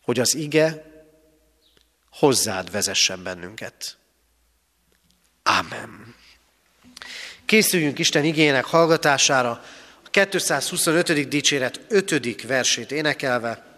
hogy 0.02 0.20
az 0.20 0.34
ige 0.34 0.84
hozzád 2.10 2.70
vezessen 2.70 3.22
bennünket. 3.22 3.96
Amen. 5.42 6.14
Készüljünk 7.44 7.98
Isten 7.98 8.24
igének 8.24 8.64
hallgatására, 8.64 9.64
a 10.04 10.10
225. 10.10 11.28
dicséret 11.28 11.80
5. 11.88 12.42
versét 12.42 12.92
énekelve. 12.92 13.76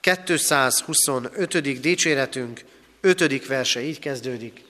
225. 0.00 1.80
dicséretünk 1.80 2.64
5. 3.00 3.46
verse 3.46 3.80
így 3.82 3.98
kezdődik. 3.98 4.64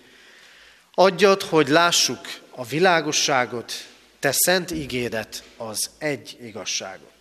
Adjad, 0.95 1.43
hogy 1.43 1.69
lássuk 1.69 2.41
a 2.51 2.65
világosságot, 2.65 3.90
te 4.21 4.33
szent 4.33 4.71
igédet, 4.71 5.45
az 5.57 5.91
egy 5.99 6.39
igazságot. 6.43 7.20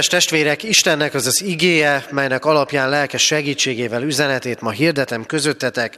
Kedves 0.00 0.20
testvérek, 0.20 0.62
Istennek 0.62 1.14
az 1.14 1.26
az 1.26 1.42
igéje, 1.42 2.06
melynek 2.10 2.44
alapján 2.44 2.88
lelkes 2.88 3.22
segítségével 3.22 4.02
üzenetét 4.02 4.60
ma 4.60 4.70
hirdetem 4.70 5.26
közöttetek, 5.26 5.96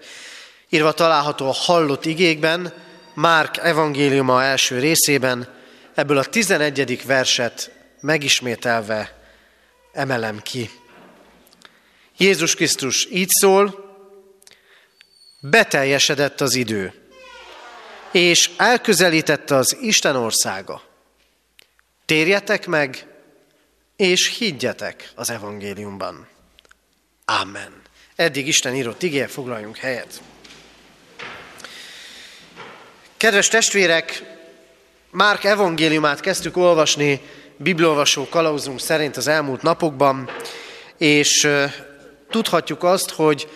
írva 0.69 0.93
található 0.93 1.49
a 1.49 1.53
hallott 1.53 2.05
igékben, 2.05 2.73
Márk 3.15 3.57
evangéliuma 3.57 4.43
első 4.43 4.79
részében, 4.79 5.49
ebből 5.95 6.19
a 6.19 6.25
11. 6.25 7.07
verset 7.07 7.71
megismételve 8.01 9.19
emelem 9.93 10.41
ki. 10.41 10.71
Jézus 12.17 12.55
Krisztus 12.55 13.09
így 13.11 13.31
szól, 13.31 13.95
beteljesedett 15.41 16.41
az 16.41 16.55
idő, 16.55 16.93
és 18.13 18.51
elközelítette 18.57 19.55
az 19.55 19.77
Isten 19.81 20.17
országa. 20.17 20.83
Térjetek 22.07 22.67
meg, 22.67 23.07
és 24.03 24.37
higgyetek 24.39 25.13
az 25.15 25.31
evangéliumban. 25.31 26.27
Amen. 27.25 27.73
Eddig 28.17 28.47
Isten 28.47 28.75
írott 28.75 29.03
igény, 29.03 29.27
foglaljunk 29.27 29.77
helyet. 29.77 30.23
Kedves 33.17 33.49
testvérek, 33.49 34.23
Márk 35.11 35.45
evangéliumát 35.45 36.21
kezdtük 36.21 36.57
olvasni 36.57 37.21
bibliolvasó 37.57 38.29
kalauzunk 38.29 38.81
szerint 38.81 39.17
az 39.17 39.27
elmúlt 39.27 39.63
napokban, 39.63 40.31
és 40.99 41.49
tudhatjuk 42.31 42.83
azt, 42.83 43.11
hogy 43.11 43.49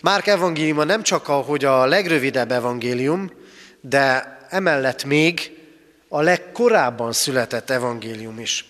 Márk 0.00 0.26
evangéliuma 0.26 0.84
nem 0.84 1.02
csak 1.02 1.28
a, 1.28 1.34
hogy 1.34 1.64
a 1.64 1.86
legrövidebb 1.86 2.52
evangélium, 2.52 3.32
de 3.80 4.36
emellett 4.48 5.04
még 5.04 5.58
a 6.08 6.20
legkorábban 6.20 7.12
született 7.12 7.70
evangélium 7.70 8.38
is. 8.38 8.69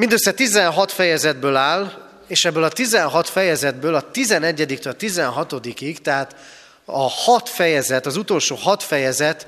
Mindössze 0.00 0.32
16 0.32 0.92
fejezetből 0.92 1.56
áll, 1.56 2.10
és 2.26 2.44
ebből 2.44 2.64
a 2.64 2.68
16 2.68 3.28
fejezetből 3.28 3.94
a 3.94 4.10
11 4.10 4.80
a 4.84 4.96
16-ig, 4.96 5.96
tehát 5.96 6.36
a 6.84 7.08
hat 7.08 7.48
fejezet, 7.48 8.06
az 8.06 8.16
utolsó 8.16 8.56
hat 8.56 8.82
fejezet 8.82 9.46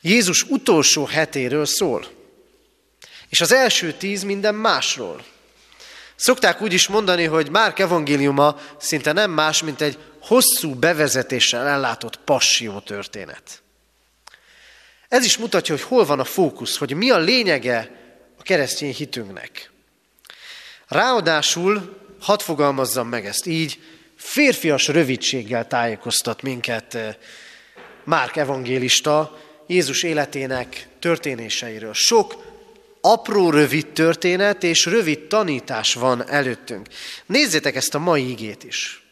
Jézus 0.00 0.42
utolsó 0.42 1.04
hetéről 1.04 1.66
szól. 1.66 2.06
És 3.28 3.40
az 3.40 3.52
első 3.52 3.92
tíz 3.92 4.22
minden 4.22 4.54
másról. 4.54 5.24
Szokták 6.16 6.62
úgy 6.62 6.72
is 6.72 6.88
mondani, 6.88 7.24
hogy 7.24 7.50
Márk 7.50 7.78
evangéliuma 7.78 8.60
szinte 8.78 9.12
nem 9.12 9.30
más, 9.30 9.62
mint 9.62 9.80
egy 9.80 9.98
hosszú 10.20 10.74
bevezetéssel 10.74 11.66
ellátott 11.66 12.18
passió 12.24 12.78
történet. 12.78 13.62
Ez 15.08 15.24
is 15.24 15.36
mutatja, 15.36 15.74
hogy 15.74 15.84
hol 15.84 16.04
van 16.04 16.20
a 16.20 16.24
fókusz, 16.24 16.76
hogy 16.76 16.94
mi 16.94 17.10
a 17.10 17.18
lényege 17.18 18.04
keresztény 18.46 18.94
hitünknek. 18.94 19.70
Ráadásul, 20.88 21.98
hadd 22.20 22.38
fogalmazzam 22.38 23.08
meg 23.08 23.26
ezt 23.26 23.46
így, 23.46 23.78
férfias 24.16 24.88
rövidséggel 24.88 25.66
tájékoztat 25.66 26.42
minket 26.42 26.94
eh, 26.94 27.14
Márk 28.04 28.36
evangélista 28.36 29.38
Jézus 29.66 30.02
életének 30.02 30.88
történéseiről. 30.98 31.94
Sok 31.94 32.44
apró, 33.00 33.50
rövid 33.50 33.86
történet 33.86 34.62
és 34.62 34.84
rövid 34.84 35.26
tanítás 35.26 35.94
van 35.94 36.28
előttünk. 36.28 36.88
Nézzétek 37.26 37.76
ezt 37.76 37.94
a 37.94 37.98
mai 37.98 38.30
igét 38.30 38.64
is. 38.64 39.02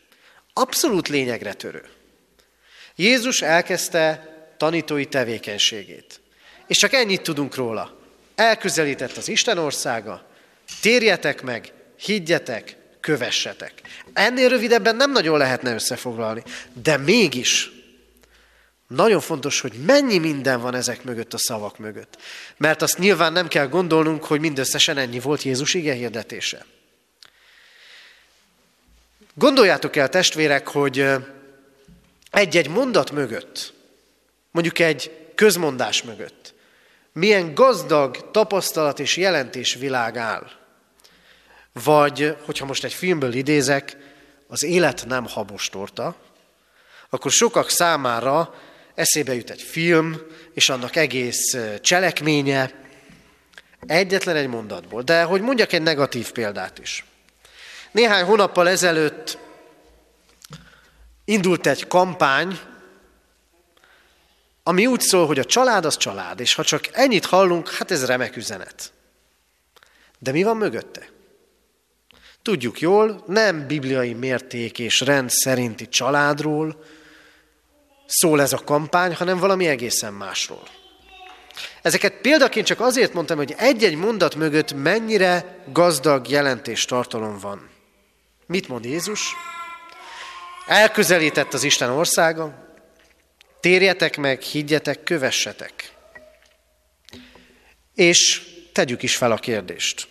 Abszolút 0.53 1.09
lényegre 1.09 1.53
törő. 1.53 1.85
Jézus 2.97 3.43
elkezdte 3.43 4.33
tanítói 4.57 5.07
tevékenységét. 5.07 6.21
És 6.67 6.79
csak 6.79 6.93
ennyit 6.93 7.23
tudunk 7.23 7.55
róla. 7.55 8.04
Elközelített 8.35 9.17
az 9.17 9.29
Isten 9.29 9.59
országa, 9.59 10.27
térjetek 10.81 11.43
meg, 11.43 11.73
higgyetek, 11.97 12.77
kövessetek. 13.01 13.73
Ennél 14.13 14.49
rövidebben 14.49 14.97
nem 14.97 15.13
nagyon 15.13 15.39
lehetne 15.39 15.75
összefoglalni, 15.75 16.43
de 16.83 16.97
mégis 16.97 17.71
nagyon 18.87 19.21
fontos, 19.21 19.61
hogy 19.61 19.73
mennyi 19.73 20.19
minden 20.19 20.61
van 20.61 20.75
ezek 20.75 21.05
mögött 21.05 21.35
a 21.35 21.39
szavak 21.39 21.79
mögött. 21.79 22.19
Mert 22.57 22.83
azt 22.83 22.99
nyilván 22.99 23.33
nem 23.33 23.49
kell 23.49 23.67
gondolnunk, 23.67 24.25
hogy 24.25 24.41
mindösszesen 24.41 24.99
ennyi 24.99 25.21
volt 25.21 25.43
Jézus 25.43 25.75
ige 25.75 25.93
hirdetése. 25.93 26.65
Gondoljátok 29.35 29.97
el, 29.97 30.09
testvérek, 30.09 30.69
hogy 30.69 31.07
egy-egy 32.31 32.69
mondat 32.69 33.11
mögött, 33.11 33.73
mondjuk 34.51 34.79
egy 34.79 35.11
közmondás 35.35 36.03
mögött, 36.03 36.54
milyen 37.15 37.55
gazdag 37.55 38.31
tapasztalat 38.31 38.99
és 38.99 39.17
jelentés 39.17 39.75
világ 39.75 40.17
áll. 40.17 40.51
Vagy, 41.73 42.37
hogyha 42.45 42.67
most 42.67 42.85
egy 42.85 42.93
filmből 42.93 43.33
idézek, 43.33 43.97
az 44.49 44.63
élet 44.63 45.05
nem 45.07 45.27
habostorta, 45.27 46.17
akkor 47.11 47.31
sokak 47.31 47.71
számára 47.71 48.55
eszébe 48.95 49.35
jut 49.35 49.51
egy 49.51 49.63
film, 49.63 50.21
és 50.55 50.69
annak 50.69 50.97
egész 50.97 51.57
cselekménye, 51.81 52.71
egyetlen 53.87 54.37
egy 54.37 54.49
mondatból. 54.49 55.03
De 55.03 55.23
hogy 55.23 55.41
mondjak 55.41 55.73
egy 55.73 55.83
negatív 55.83 56.33
példát 56.33 56.79
is. 56.79 57.05
Néhány 57.91 58.25
hónappal 58.25 58.69
ezelőtt 58.69 59.39
indult 61.25 61.67
egy 61.67 61.87
kampány, 61.87 62.59
ami 64.67 64.87
úgy 64.87 65.01
szól, 65.01 65.27
hogy 65.27 65.39
a 65.39 65.45
család 65.45 65.85
az 65.85 65.97
család, 65.97 66.41
és 66.41 66.55
ha 66.55 66.65
csak 66.65 66.89
ennyit 66.93 67.25
hallunk, 67.25 67.71
hát 67.71 67.91
ez 67.91 68.07
remek 68.07 68.37
üzenet. 68.37 68.93
De 70.19 70.33
mi 70.33 70.43
van 70.43 70.57
mögötte? 70.57 71.09
Tudjuk 72.43 72.81
jól, 72.81 73.25
nem 73.27 73.67
bibliai 73.67 74.13
mérték 74.13 74.79
és 74.79 75.01
rend 75.01 75.31
szerinti 75.31 75.89
családról 75.89 76.85
szól 78.07 78.41
ez 78.41 78.53
a 78.53 78.65
kampány, 78.65 79.15
hanem 79.15 79.39
valami 79.39 79.67
egészen 79.67 80.13
másról. 80.13 80.63
Ezeket 81.83 82.21
példaként 82.21 82.67
csak 82.67 82.81
azért 82.81 83.13
mondtam, 83.13 83.37
hogy 83.37 83.55
egy-egy 83.59 83.97
mondat 83.97 84.35
mögött 84.35 84.75
mennyire 84.75 85.63
gazdag 85.73 86.29
jelentés 86.29 86.85
tartalom 86.85 87.39
van. 87.39 87.69
Mit 88.47 88.69
mond 88.69 88.85
Jézus? 88.85 89.35
Elközelített 90.67 91.55
az 91.55 91.63
Isten 91.63 91.91
országa, 91.91 92.64
térjetek 93.65 94.17
meg, 94.17 94.41
higgyetek, 94.41 95.03
kövessetek. 95.03 95.93
És 97.95 98.43
tegyük 98.73 99.03
is 99.03 99.17
fel 99.17 99.33
a 99.33 99.37
kérdést. 99.37 100.09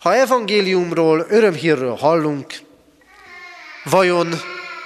Ha 0.00 0.14
evangéliumról, 0.14 1.26
örömhírről 1.28 1.94
hallunk, 1.94 2.54
vajon 3.84 4.34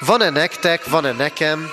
van-e 0.00 0.30
nektek, 0.30 0.84
van-e 0.84 1.12
nekem, 1.12 1.68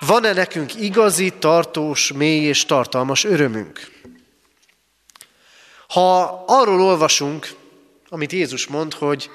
van-e 0.00 0.32
nekünk 0.32 0.74
igazi, 0.74 1.32
tartós, 1.38 2.12
mély 2.12 2.44
és 2.44 2.64
tartalmas 2.64 3.24
örömünk? 3.24 3.90
Ha 5.88 6.44
arról 6.46 6.80
olvasunk, 6.80 7.48
amit 8.08 8.32
Jézus 8.32 8.66
mond, 8.66 8.92
hogy 8.92 9.30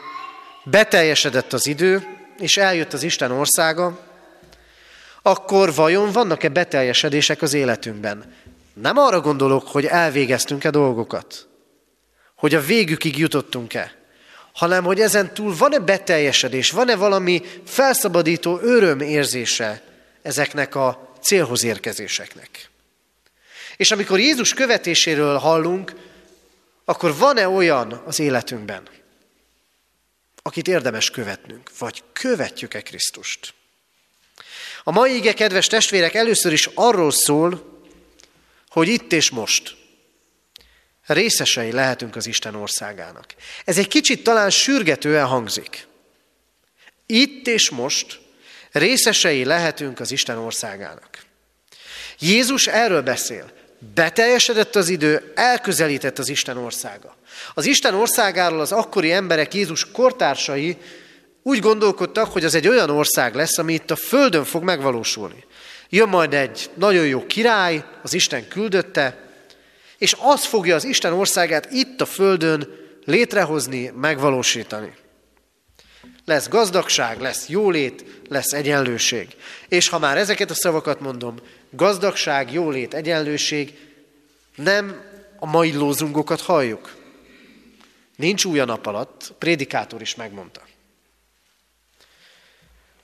beteljesedett 0.64 1.54
az 1.54 1.68
idő, 1.68 2.18
és 2.38 2.58
eljött 2.58 2.94
az 2.94 3.04
Isten 3.04 3.32
országa, 3.32 4.10
akkor 5.22 5.74
vajon 5.74 6.12
vannak-e 6.12 6.50
beteljesedések 6.50 7.42
az 7.42 7.54
életünkben? 7.54 8.34
Nem 8.74 8.98
arra 8.98 9.22
gondolok, 9.22 9.68
hogy 9.68 9.86
elvégeztünk-e 9.86 10.70
dolgokat, 10.70 11.48
hogy 12.36 12.56
a 12.56 12.62
végükig 12.62 13.18
jutottunk-e, 13.18 13.96
hanem 14.54 14.84
hogy 14.84 15.00
ezen 15.00 15.34
túl 15.34 15.56
van-e 15.56 15.80
beteljesedés, 15.80 16.72
van-e 16.72 16.96
valami 16.96 17.42
felszabadító 17.66 18.60
öröm 18.62 19.00
érzése 19.00 19.84
ezeknek 20.22 20.76
a 20.76 21.14
célhoz 21.22 21.64
érkezéseknek. 21.64 22.70
És 23.78 23.92
amikor 23.92 24.20
Jézus 24.20 24.54
követéséről 24.54 25.38
hallunk, 25.38 25.94
akkor 26.86 27.18
van-e 27.18 27.48
olyan 27.48 28.02
az 28.06 28.20
életünkben, 28.20 28.88
akit 30.42 30.68
érdemes 30.68 31.10
követnünk, 31.10 31.72
vagy 31.78 32.04
követjük-e 32.14 32.82
Krisztust? 32.82 33.54
A 34.84 34.92
mai 34.92 35.16
ige, 35.16 35.34
kedves 35.34 35.68
testvérek, 35.68 36.14
először 36.14 36.52
is 36.52 36.70
arról 36.74 37.12
szól, 37.12 37.80
hogy 38.70 38.88
itt 38.88 39.12
és 39.12 39.30
most 39.30 39.76
részesei 41.06 41.72
lehetünk 41.72 42.16
az 42.16 42.28
Isten 42.28 42.56
országának. 42.56 43.26
Ez 43.66 43.78
egy 43.78 43.88
kicsit 43.88 44.24
talán 44.24 44.50
sürgetően 44.50 45.26
hangzik. 45.26 45.88
Itt 47.06 47.48
és 47.48 47.70
most 47.70 48.20
részesei 48.72 49.44
lehetünk 49.44 50.00
az 50.00 50.12
Isten 50.12 50.38
országának. 50.38 51.10
Jézus 52.20 52.68
erről 52.68 53.02
beszél. 53.02 53.52
Beteljesedett 53.96 54.76
az 54.76 54.90
idő, 54.90 55.32
elközelített 55.36 56.20
az 56.20 56.30
Isten 56.30 56.58
országa. 56.58 57.16
Az 57.54 57.66
Isten 57.66 57.94
országáról 57.94 58.60
az 58.60 58.72
akkori 58.72 59.12
emberek, 59.12 59.54
Jézus 59.54 59.92
kortársai 59.92 60.78
úgy 61.44 61.60
gondolkodtak, 61.60 62.32
hogy 62.32 62.44
az 62.44 62.56
egy 62.56 62.68
olyan 62.68 62.90
ország 62.90 63.36
lesz, 63.36 63.58
ami 63.58 63.74
itt 63.74 63.92
a 63.92 63.96
Földön 63.96 64.44
fog 64.44 64.64
megvalósulni. 64.64 65.44
Jön 65.90 66.10
majd 66.10 66.34
egy 66.34 66.70
nagyon 66.74 67.08
jó 67.08 67.26
király, 67.26 67.84
az 68.04 68.14
Isten 68.14 68.48
küldötte, 68.48 69.30
és 69.98 70.16
az 70.20 70.46
fogja 70.46 70.76
az 70.76 70.84
Isten 70.84 71.14
országát 71.14 71.72
itt 71.72 72.02
a 72.02 72.06
Földön 72.06 72.68
létrehozni, 73.06 73.92
megvalósítani. 73.96 74.94
Lesz 76.26 76.48
gazdagság, 76.48 77.20
lesz 77.20 77.48
jólét, 77.48 78.06
lesz 78.30 78.54
egyenlőség. 78.54 79.28
És 79.68 79.90
ha 79.90 80.00
már 80.00 80.18
ezeket 80.18 80.50
a 80.50 80.54
szavakat 80.54 81.00
mondom, 81.00 81.36
gazdagság, 81.70 82.54
jólét, 82.54 82.94
egyenlőség, 82.94 83.78
nem 84.56 85.02
a 85.40 85.46
mai 85.46 85.74
lózungokat 85.74 86.42
halljuk. 86.42 86.96
Nincs 88.16 88.46
új 88.46 88.60
a 88.60 88.66
nap 88.66 88.86
alatt, 88.86 89.34
prédikátor 89.38 90.02
is 90.02 90.16
megmondta. 90.16 90.62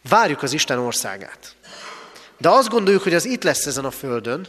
Várjuk 0.09 0.43
az 0.43 0.53
Isten 0.53 0.77
országát. 0.77 1.55
De 2.37 2.49
azt 2.49 2.69
gondoljuk, 2.69 3.03
hogy 3.03 3.13
az 3.13 3.25
itt 3.25 3.43
lesz 3.43 3.65
ezen 3.65 3.85
a 3.85 3.91
földön, 3.91 4.47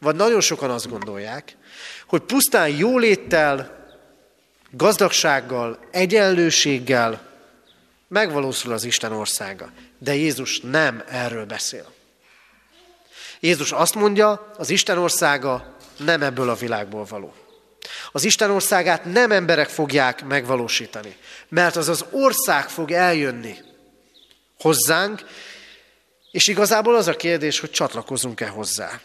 vagy 0.00 0.16
nagyon 0.16 0.40
sokan 0.40 0.70
azt 0.70 0.88
gondolják, 0.88 1.56
hogy 2.06 2.20
pusztán 2.20 2.68
jóléttel, 2.68 3.80
gazdagsággal, 4.70 5.78
egyenlőséggel 5.90 7.20
megvalósul 8.08 8.72
az 8.72 8.84
Isten 8.84 9.12
országa. 9.12 9.70
De 9.98 10.14
Jézus 10.14 10.60
nem 10.60 11.02
erről 11.08 11.44
beszél. 11.44 11.92
Jézus 13.40 13.72
azt 13.72 13.94
mondja, 13.94 14.52
az 14.58 14.70
Isten 14.70 14.98
országa 14.98 15.76
nem 15.96 16.22
ebből 16.22 16.48
a 16.48 16.54
világból 16.54 17.04
való. 17.04 17.34
Az 18.12 18.24
Isten 18.24 18.50
országát 18.50 19.04
nem 19.04 19.32
emberek 19.32 19.68
fogják 19.68 20.24
megvalósítani, 20.24 21.16
mert 21.48 21.76
az 21.76 21.88
az 21.88 22.04
ország 22.10 22.68
fog 22.68 22.90
eljönni 22.90 23.56
hozzánk, 24.62 25.24
és 26.30 26.46
igazából 26.46 26.96
az 26.96 27.06
a 27.06 27.16
kérdés, 27.16 27.60
hogy 27.60 27.70
csatlakozunk-e 27.70 28.48
hozzá. 28.48 29.00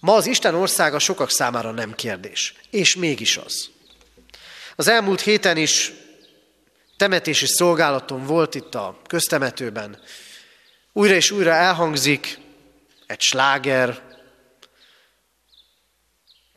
Ma 0.00 0.14
az 0.14 0.26
Isten 0.26 0.54
országa 0.54 0.98
sokak 0.98 1.30
számára 1.30 1.70
nem 1.70 1.94
kérdés, 1.94 2.54
és 2.70 2.96
mégis 2.96 3.36
az. 3.36 3.70
Az 4.76 4.88
elmúlt 4.88 5.20
héten 5.20 5.56
is 5.56 5.92
temetési 6.96 7.46
szolgálaton 7.46 8.26
volt 8.26 8.54
itt 8.54 8.74
a 8.74 9.00
köztemetőben. 9.06 10.00
Újra 10.92 11.14
és 11.14 11.30
újra 11.30 11.52
elhangzik 11.52 12.38
egy 13.06 13.20
sláger. 13.20 14.02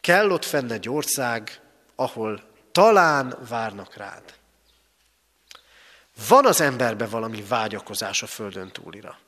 Kell 0.01 0.29
ott 0.29 0.45
fenn 0.45 0.71
egy 0.71 0.89
ország, 0.89 1.62
ahol 1.95 2.43
talán 2.71 3.38
várnak 3.49 3.95
rád. 3.95 4.23
Van 6.28 6.45
az 6.45 6.62
emberben 6.62 7.10
valami 7.10 7.43
vágyakozás 7.47 8.23
a 8.23 8.28
földön 8.28 8.71
túlira. 8.71 9.19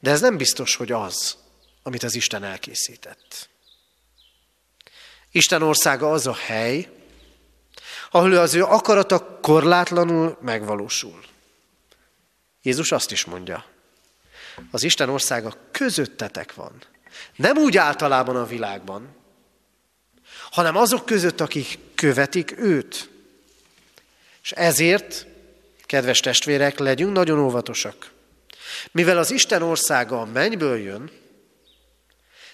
De 0.00 0.10
ez 0.10 0.20
nem 0.20 0.36
biztos, 0.36 0.76
hogy 0.76 0.92
az, 0.92 1.36
amit 1.82 2.02
az 2.02 2.14
Isten 2.14 2.44
elkészített. 2.44 3.48
Isten 5.30 5.62
országa 5.62 6.10
az 6.10 6.26
a 6.26 6.34
hely, 6.34 6.88
ahol 8.10 8.32
az 8.32 8.54
ő 8.54 8.62
akarata 8.62 9.38
korlátlanul 9.40 10.38
megvalósul. 10.40 11.24
Jézus 12.62 12.92
azt 12.92 13.10
is 13.10 13.24
mondja, 13.24 13.64
az 14.70 14.82
Isten 14.82 15.08
országa 15.08 15.56
közöttetek 15.70 16.54
van. 16.54 16.82
Nem 17.36 17.56
úgy 17.56 17.76
általában 17.76 18.36
a 18.36 18.46
világban, 18.46 19.16
hanem 20.50 20.76
azok 20.76 21.06
között, 21.06 21.40
akik 21.40 21.78
követik 21.94 22.58
őt. 22.58 23.10
És 24.44 24.52
ezért, 24.52 25.26
kedves 25.86 26.20
testvérek, 26.20 26.78
legyünk 26.78 27.12
nagyon 27.12 27.38
óvatosak. 27.38 28.10
Mivel 28.92 29.18
az 29.18 29.30
Isten 29.30 29.62
országa 29.62 30.20
a 30.20 30.24
mennyből 30.24 30.78
jön, 30.78 31.10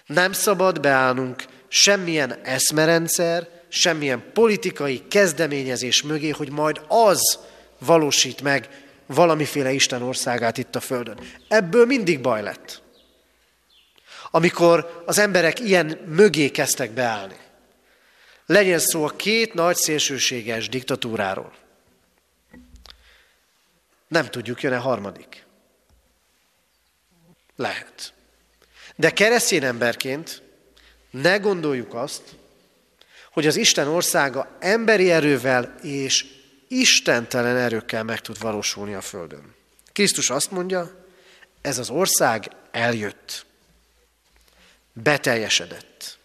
nem 0.05 0.31
szabad 0.31 0.79
beállnunk 0.79 1.43
semmilyen 1.67 2.39
eszmerendszer, 2.43 3.49
semmilyen 3.69 4.23
politikai 4.33 5.03
kezdeményezés 5.07 6.01
mögé, 6.01 6.29
hogy 6.29 6.51
majd 6.51 6.81
az 6.87 7.39
valósít 7.79 8.41
meg 8.41 8.69
valamiféle 9.05 9.71
Isten 9.71 10.01
országát 10.01 10.57
itt 10.57 10.75
a 10.75 10.79
Földön. 10.79 11.19
Ebből 11.47 11.85
mindig 11.85 12.21
baj 12.21 12.41
lett. 12.41 12.81
Amikor 14.31 15.03
az 15.05 15.17
emberek 15.17 15.59
ilyen 15.59 15.99
mögé 16.07 16.49
kezdtek 16.49 16.91
beállni. 16.91 17.37
Legyen 18.45 18.79
szó 18.79 19.03
a 19.03 19.15
két 19.15 19.53
nagy 19.53 19.75
szélsőséges 19.75 20.69
diktatúráról. 20.69 21.59
Nem 24.11 24.25
tudjuk, 24.25 24.61
jön-e 24.61 24.77
harmadik. 24.77 25.45
Lehet. 27.55 28.13
De 28.95 29.13
keresztény 29.13 29.63
emberként 29.63 30.41
ne 31.09 31.37
gondoljuk 31.37 31.93
azt, 31.93 32.35
hogy 33.31 33.47
az 33.47 33.55
Isten 33.55 33.87
országa 33.87 34.57
emberi 34.59 35.11
erővel 35.11 35.75
és 35.81 36.25
istentelen 36.67 37.57
erőkkel 37.57 38.03
meg 38.03 38.21
tud 38.21 38.39
valósulni 38.39 38.93
a 38.93 39.01
Földön. 39.01 39.55
Krisztus 39.91 40.29
azt 40.29 40.51
mondja, 40.51 41.05
ez 41.61 41.77
az 41.77 41.89
ország 41.89 42.51
eljött, 42.71 43.45
beteljesedett. 44.93 46.17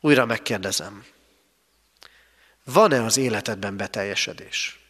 Újra 0.00 0.24
megkérdezem, 0.24 1.04
van-e 2.64 3.04
az 3.04 3.16
életedben 3.16 3.76
beteljesedés? 3.76 4.85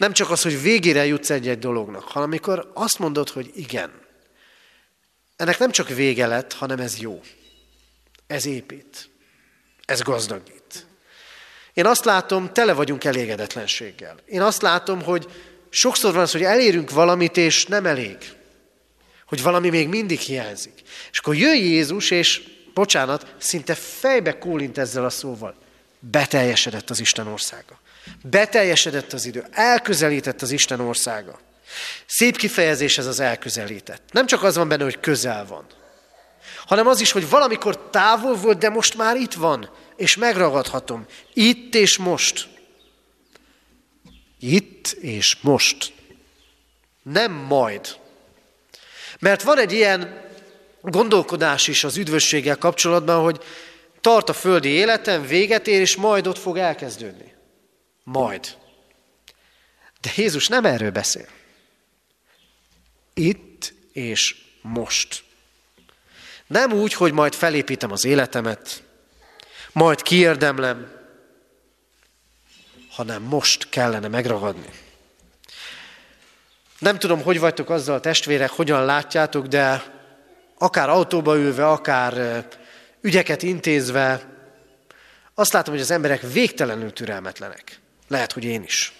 Nem 0.00 0.12
csak 0.12 0.30
az, 0.30 0.42
hogy 0.42 0.62
végére 0.62 1.06
jutsz 1.06 1.30
egy-egy 1.30 1.58
dolognak, 1.58 2.02
hanem 2.02 2.28
amikor 2.28 2.70
azt 2.74 2.98
mondod, 2.98 3.28
hogy 3.28 3.50
igen, 3.54 3.90
ennek 5.36 5.58
nem 5.58 5.70
csak 5.70 5.88
vége 5.88 6.26
lett, 6.26 6.52
hanem 6.52 6.78
ez 6.78 6.98
jó. 6.98 7.20
Ez 8.26 8.46
épít. 8.46 9.10
Ez 9.84 10.00
gazdagít. 10.00 10.86
Én 11.72 11.86
azt 11.86 12.04
látom, 12.04 12.52
tele 12.52 12.72
vagyunk 12.72 13.04
elégedetlenséggel. 13.04 14.16
Én 14.26 14.42
azt 14.42 14.62
látom, 14.62 15.02
hogy 15.02 15.28
sokszor 15.70 16.12
van 16.12 16.22
az, 16.22 16.32
hogy 16.32 16.42
elérünk 16.42 16.90
valamit, 16.90 17.36
és 17.36 17.66
nem 17.66 17.86
elég. 17.86 18.16
Hogy 19.26 19.42
valami 19.42 19.68
még 19.68 19.88
mindig 19.88 20.18
hiányzik. 20.18 20.82
És 21.10 21.18
akkor 21.18 21.36
jön 21.36 21.56
Jézus, 21.56 22.10
és 22.10 22.42
bocsánat, 22.74 23.34
szinte 23.38 23.74
fejbe 23.74 24.38
kólint 24.38 24.78
ezzel 24.78 25.04
a 25.04 25.10
szóval. 25.10 25.54
Beteljesedett 25.98 26.90
az 26.90 27.00
Isten 27.00 27.26
országa. 27.26 27.80
Beteljesedett 28.22 29.12
az 29.12 29.26
idő. 29.26 29.44
Elközelített 29.50 30.42
az 30.42 30.50
Isten 30.50 30.80
országa. 30.80 31.40
Szép 32.06 32.36
kifejezés 32.36 32.98
ez 32.98 33.06
az 33.06 33.20
elközelített. 33.20 34.02
Nem 34.12 34.26
csak 34.26 34.42
az 34.42 34.56
van 34.56 34.68
benne, 34.68 34.84
hogy 34.84 35.00
közel 35.00 35.46
van, 35.46 35.66
hanem 36.66 36.86
az 36.86 37.00
is, 37.00 37.10
hogy 37.10 37.30
valamikor 37.30 37.88
távol 37.90 38.34
volt, 38.34 38.58
de 38.58 38.68
most 38.68 38.96
már 38.96 39.16
itt 39.16 39.34
van, 39.34 39.70
és 39.96 40.16
megragadhatom. 40.16 41.06
Itt 41.34 41.74
és 41.74 41.98
most. 41.98 42.48
Itt 44.40 44.88
és 44.88 45.36
most. 45.40 45.92
Nem 47.02 47.32
majd. 47.32 47.96
Mert 49.18 49.42
van 49.42 49.58
egy 49.58 49.72
ilyen 49.72 50.28
gondolkodás 50.80 51.68
is 51.68 51.84
az 51.84 51.96
üdvösséggel 51.96 52.56
kapcsolatban, 52.56 53.22
hogy 53.22 53.40
tart 54.00 54.28
a 54.28 54.32
földi 54.32 54.68
életem, 54.68 55.26
véget 55.26 55.66
ér, 55.66 55.80
és 55.80 55.96
majd 55.96 56.26
ott 56.26 56.38
fog 56.38 56.58
elkezdődni. 56.58 57.34
Majd. 58.02 58.56
De 60.00 60.10
Jézus 60.16 60.48
nem 60.48 60.64
erről 60.64 60.90
beszél. 60.90 61.28
Itt 63.14 63.72
és 63.92 64.36
most. 64.62 65.24
Nem 66.46 66.72
úgy, 66.72 66.92
hogy 66.92 67.12
majd 67.12 67.34
felépítem 67.34 67.92
az 67.92 68.04
életemet, 68.04 68.82
majd 69.72 70.02
kiérdemlem, 70.02 70.98
hanem 72.90 73.22
most 73.22 73.68
kellene 73.68 74.08
megragadni. 74.08 74.68
Nem 76.78 76.98
tudom, 76.98 77.22
hogy 77.22 77.40
vagytok 77.40 77.70
azzal, 77.70 78.00
testvérek, 78.00 78.50
hogyan 78.50 78.84
látjátok, 78.84 79.46
de 79.46 79.82
akár 80.58 80.88
autóba 80.88 81.36
ülve, 81.36 81.68
akár 81.68 82.44
ügyeket 83.00 83.42
intézve, 83.42 84.28
azt 85.34 85.52
látom, 85.52 85.72
hogy 85.74 85.82
az 85.82 85.90
emberek 85.90 86.32
végtelenül 86.32 86.92
türelmetlenek. 86.92 87.80
Lehet, 88.10 88.32
hogy 88.32 88.44
én 88.44 88.62
is. 88.62 88.92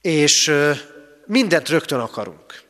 És 0.00 0.52
mindent 1.26 1.68
rögtön 1.68 2.00
akarunk. 2.00 2.62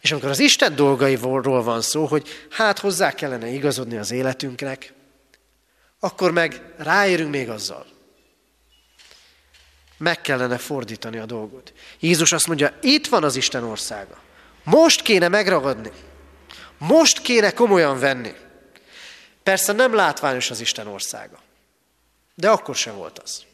És 0.00 0.12
amikor 0.12 0.30
az 0.30 0.38
Isten 0.38 0.74
dolgairól 0.74 1.62
van 1.62 1.80
szó, 1.80 2.06
hogy 2.06 2.46
hát 2.50 2.78
hozzá 2.78 3.12
kellene 3.12 3.48
igazodni 3.48 3.96
az 3.96 4.10
életünknek, 4.10 4.92
akkor 6.00 6.32
meg 6.32 6.62
ráérünk 6.76 7.30
még 7.30 7.48
azzal. 7.48 7.86
Meg 9.96 10.20
kellene 10.20 10.58
fordítani 10.58 11.18
a 11.18 11.26
dolgot. 11.26 11.72
Jézus 12.00 12.32
azt 12.32 12.46
mondja, 12.46 12.78
itt 12.80 13.06
van 13.06 13.24
az 13.24 13.36
Isten 13.36 13.62
országa. 13.62 14.18
Most 14.64 15.02
kéne 15.02 15.28
megragadni. 15.28 15.90
Most 16.78 17.20
kéne 17.20 17.52
komolyan 17.52 17.98
venni. 17.98 18.34
Persze 19.42 19.72
nem 19.72 19.94
látványos 19.94 20.50
az 20.50 20.60
Isten 20.60 20.86
országa. 20.86 21.38
De 22.34 22.50
akkor 22.50 22.76
sem 22.76 22.96
volt 22.96 23.18
az. 23.18 23.44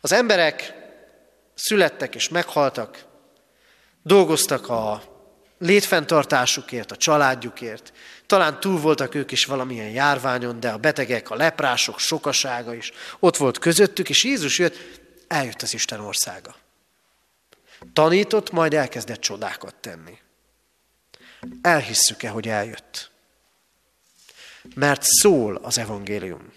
Az 0.00 0.12
emberek 0.12 0.74
születtek 1.54 2.14
és 2.14 2.28
meghaltak, 2.28 3.04
dolgoztak 4.02 4.68
a 4.68 5.02
létfenntartásukért, 5.58 6.90
a 6.90 6.96
családjukért. 6.96 7.92
Talán 8.26 8.60
túl 8.60 8.80
voltak 8.80 9.14
ők 9.14 9.30
is 9.32 9.44
valamilyen 9.44 9.90
járványon, 9.90 10.60
de 10.60 10.70
a 10.70 10.76
betegek, 10.76 11.30
a 11.30 11.34
leprások 11.34 11.98
sokasága 11.98 12.74
is 12.74 12.92
ott 13.18 13.36
volt 13.36 13.58
közöttük, 13.58 14.08
és 14.08 14.24
Jézus 14.24 14.58
jött, 14.58 14.76
eljött 15.26 15.62
az 15.62 15.74
Isten 15.74 16.00
országa. 16.00 16.54
Tanított, 17.92 18.50
majd 18.50 18.74
elkezdett 18.74 19.20
csodákat 19.20 19.74
tenni. 19.74 20.18
Elhisszük-e, 21.62 22.28
hogy 22.28 22.48
eljött? 22.48 23.10
Mert 24.74 25.02
szól 25.02 25.56
az 25.56 25.78
evangélium. 25.78 26.52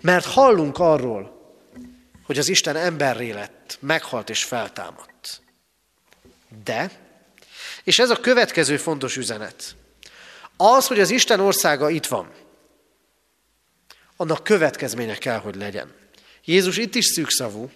Mert 0.00 0.24
hallunk 0.24 0.78
arról, 0.78 1.37
hogy 2.28 2.38
az 2.38 2.48
Isten 2.48 2.76
emberré 2.76 3.30
lett, 3.30 3.78
meghalt 3.80 4.30
és 4.30 4.44
feltámadt. 4.44 5.40
De, 6.64 6.90
és 7.84 7.98
ez 7.98 8.10
a 8.10 8.20
következő 8.20 8.76
fontos 8.76 9.16
üzenet, 9.16 9.76
az, 10.56 10.86
hogy 10.86 11.00
az 11.00 11.10
Isten 11.10 11.40
országa 11.40 11.90
itt 11.90 12.06
van, 12.06 12.32
annak 14.16 14.44
következménye 14.44 15.14
kell, 15.14 15.38
hogy 15.38 15.54
legyen. 15.54 15.94
Jézus 16.44 16.76
itt 16.76 16.94
is 16.94 17.04
szűkszavú, 17.04 17.70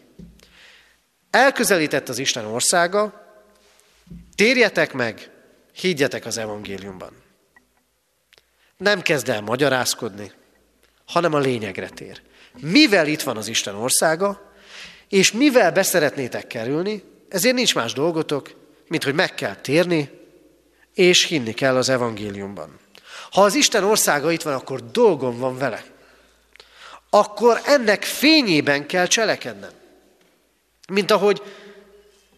elközelített 1.30 2.08
az 2.08 2.18
Isten 2.18 2.44
országa, 2.44 3.26
térjetek 4.34 4.92
meg, 4.92 5.30
higgyetek 5.74 6.24
az 6.24 6.36
evangéliumban. 6.36 7.22
Nem 8.76 9.02
kezd 9.02 9.28
el 9.28 9.40
magyarázkodni, 9.40 10.32
hanem 11.06 11.34
a 11.34 11.38
lényegre 11.38 11.88
tér. 11.88 12.22
Mivel 12.60 13.06
itt 13.06 13.22
van 13.22 13.36
az 13.36 13.48
Isten 13.48 13.74
országa, 13.74 14.52
és 15.08 15.32
mivel 15.32 15.72
beszeretnétek 15.72 16.46
kerülni, 16.46 17.02
ezért 17.28 17.54
nincs 17.54 17.74
más 17.74 17.92
dolgotok, 17.92 18.50
mint 18.88 19.04
hogy 19.04 19.14
meg 19.14 19.34
kell 19.34 19.54
térni, 19.54 20.10
és 20.94 21.24
hinni 21.24 21.52
kell 21.52 21.76
az 21.76 21.88
evangéliumban. 21.88 22.78
Ha 23.30 23.42
az 23.42 23.54
Isten 23.54 23.84
országa 23.84 24.30
itt 24.30 24.42
van, 24.42 24.54
akkor 24.54 24.90
dolgom 24.90 25.38
van 25.38 25.58
vele. 25.58 25.84
Akkor 27.10 27.60
ennek 27.64 28.04
fényében 28.04 28.86
kell 28.86 29.06
cselekednem. 29.06 29.70
Mint 30.88 31.10
ahogy 31.10 31.42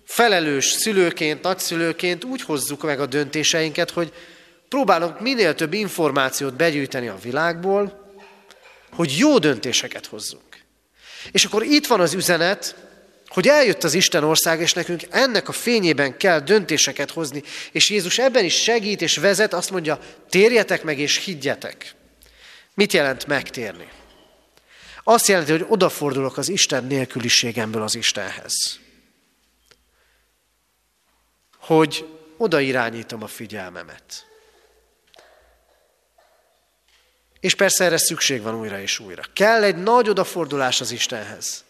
felelős 0.05 0.67
szülőként, 0.67 1.43
nagyszülőként 1.43 2.25
úgy 2.25 2.43
hozzuk 2.43 2.83
meg 2.83 3.01
a 3.01 3.07
döntéseinket, 3.07 3.91
hogy 3.91 4.13
próbálunk 4.69 5.21
minél 5.21 5.55
több 5.55 5.73
információt 5.73 6.55
begyűjteni 6.55 7.09
a 7.09 7.19
világból, 7.23 8.04
hogy 8.95 9.19
jó 9.19 9.39
döntéseket 9.39 10.07
hozzunk. 10.07 10.63
És 11.33 11.45
akkor 11.45 11.63
itt 11.63 11.87
van 11.87 12.01
az 12.01 12.15
üzenet, 12.15 12.77
hogy 13.27 13.49
eljött 13.49 13.85
az 13.85 13.95
Isten 13.95 14.25
ország, 14.25 14.61
és 14.61 14.73
nekünk 14.73 15.03
ennek 15.11 15.49
a 15.49 15.53
fényében 15.53 16.17
kell 16.17 16.41
döntéseket 16.41 17.11
hozni. 17.11 17.43
És 17.73 17.91
Jézus 17.91 18.19
ebben 18.19 18.45
is 18.45 18.63
segít 18.63 19.03
és 19.03 19.17
vezet, 19.17 19.55
azt 19.55 19.71
mondja, 19.71 19.99
térjetek 20.29 20.83
meg 20.83 20.99
és 20.99 21.17
higgyetek. 21.17 21.95
Mit 22.75 22.93
jelent 22.93 23.27
megtérni? 23.27 23.89
Azt 25.05 25.27
jelenti, 25.27 25.51
hogy 25.51 25.65
odafordulok 25.69 26.37
az 26.37 26.49
Isten 26.49 26.85
nélküliségemből 26.85 27.83
az 27.83 27.95
Istenhez. 27.95 28.81
Hogy 31.59 32.09
oda 32.37 32.61
irányítom 32.61 33.23
a 33.23 33.27
figyelmemet. 33.27 34.27
És 37.45 37.55
persze 37.55 37.85
erre 37.85 37.97
szükség 37.97 38.43
van 38.43 38.55
újra 38.55 38.81
és 38.81 38.99
újra. 38.99 39.23
Kell 39.33 39.63
egy 39.63 39.77
nagy 39.77 40.09
odafordulás 40.09 40.81
az 40.81 40.91
Istenhez, 40.91 41.65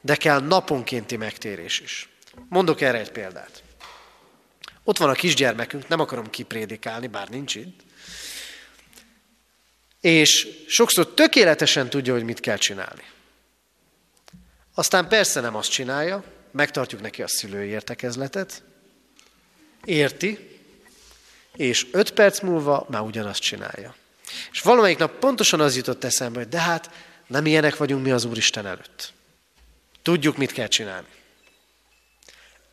de 0.00 0.16
kell 0.16 0.40
naponkénti 0.40 1.16
megtérés 1.16 1.80
is. 1.80 2.08
Mondok 2.48 2.80
erre 2.80 2.98
egy 2.98 3.10
példát. 3.10 3.62
Ott 4.84 4.96
van 4.96 5.08
a 5.08 5.12
kisgyermekünk, 5.12 5.88
nem 5.88 6.00
akarom 6.00 6.30
kiprédikálni, 6.30 7.06
bár 7.06 7.28
nincs 7.28 7.54
itt, 7.54 7.80
és 10.00 10.48
sokszor 10.66 11.14
tökéletesen 11.14 11.90
tudja, 11.90 12.12
hogy 12.12 12.24
mit 12.24 12.40
kell 12.40 12.56
csinálni. 12.56 13.04
Aztán 14.74 15.08
persze 15.08 15.40
nem 15.40 15.56
azt 15.56 15.70
csinálja, 15.70 16.24
megtartjuk 16.50 17.00
neki 17.00 17.22
a 17.22 17.28
szülői 17.28 17.68
értekezletet, 17.68 18.62
érti, 19.84 20.60
és 21.56 21.86
öt 21.92 22.10
perc 22.12 22.40
múlva 22.40 22.86
már 22.88 23.02
ugyanazt 23.02 23.40
csinálja. 23.40 23.94
És 24.52 24.60
valamelyik 24.60 24.98
nap 24.98 25.18
pontosan 25.18 25.60
az 25.60 25.76
jutott 25.76 26.04
eszembe, 26.04 26.38
hogy 26.38 26.48
de 26.48 26.60
hát 26.60 26.90
nem 27.26 27.46
ilyenek 27.46 27.76
vagyunk 27.76 28.04
mi 28.04 28.10
az 28.10 28.24
Úristen 28.24 28.66
előtt. 28.66 29.12
Tudjuk, 30.02 30.36
mit 30.36 30.52
kell 30.52 30.66
csinálni. 30.66 31.06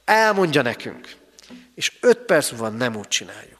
Elmondja 0.05 0.61
nekünk, 0.61 1.15
és 1.75 1.91
öt 2.01 2.17
perc 2.17 2.51
múlva 2.51 2.69
nem 2.69 2.95
úgy 2.95 3.07
csináljuk. 3.07 3.59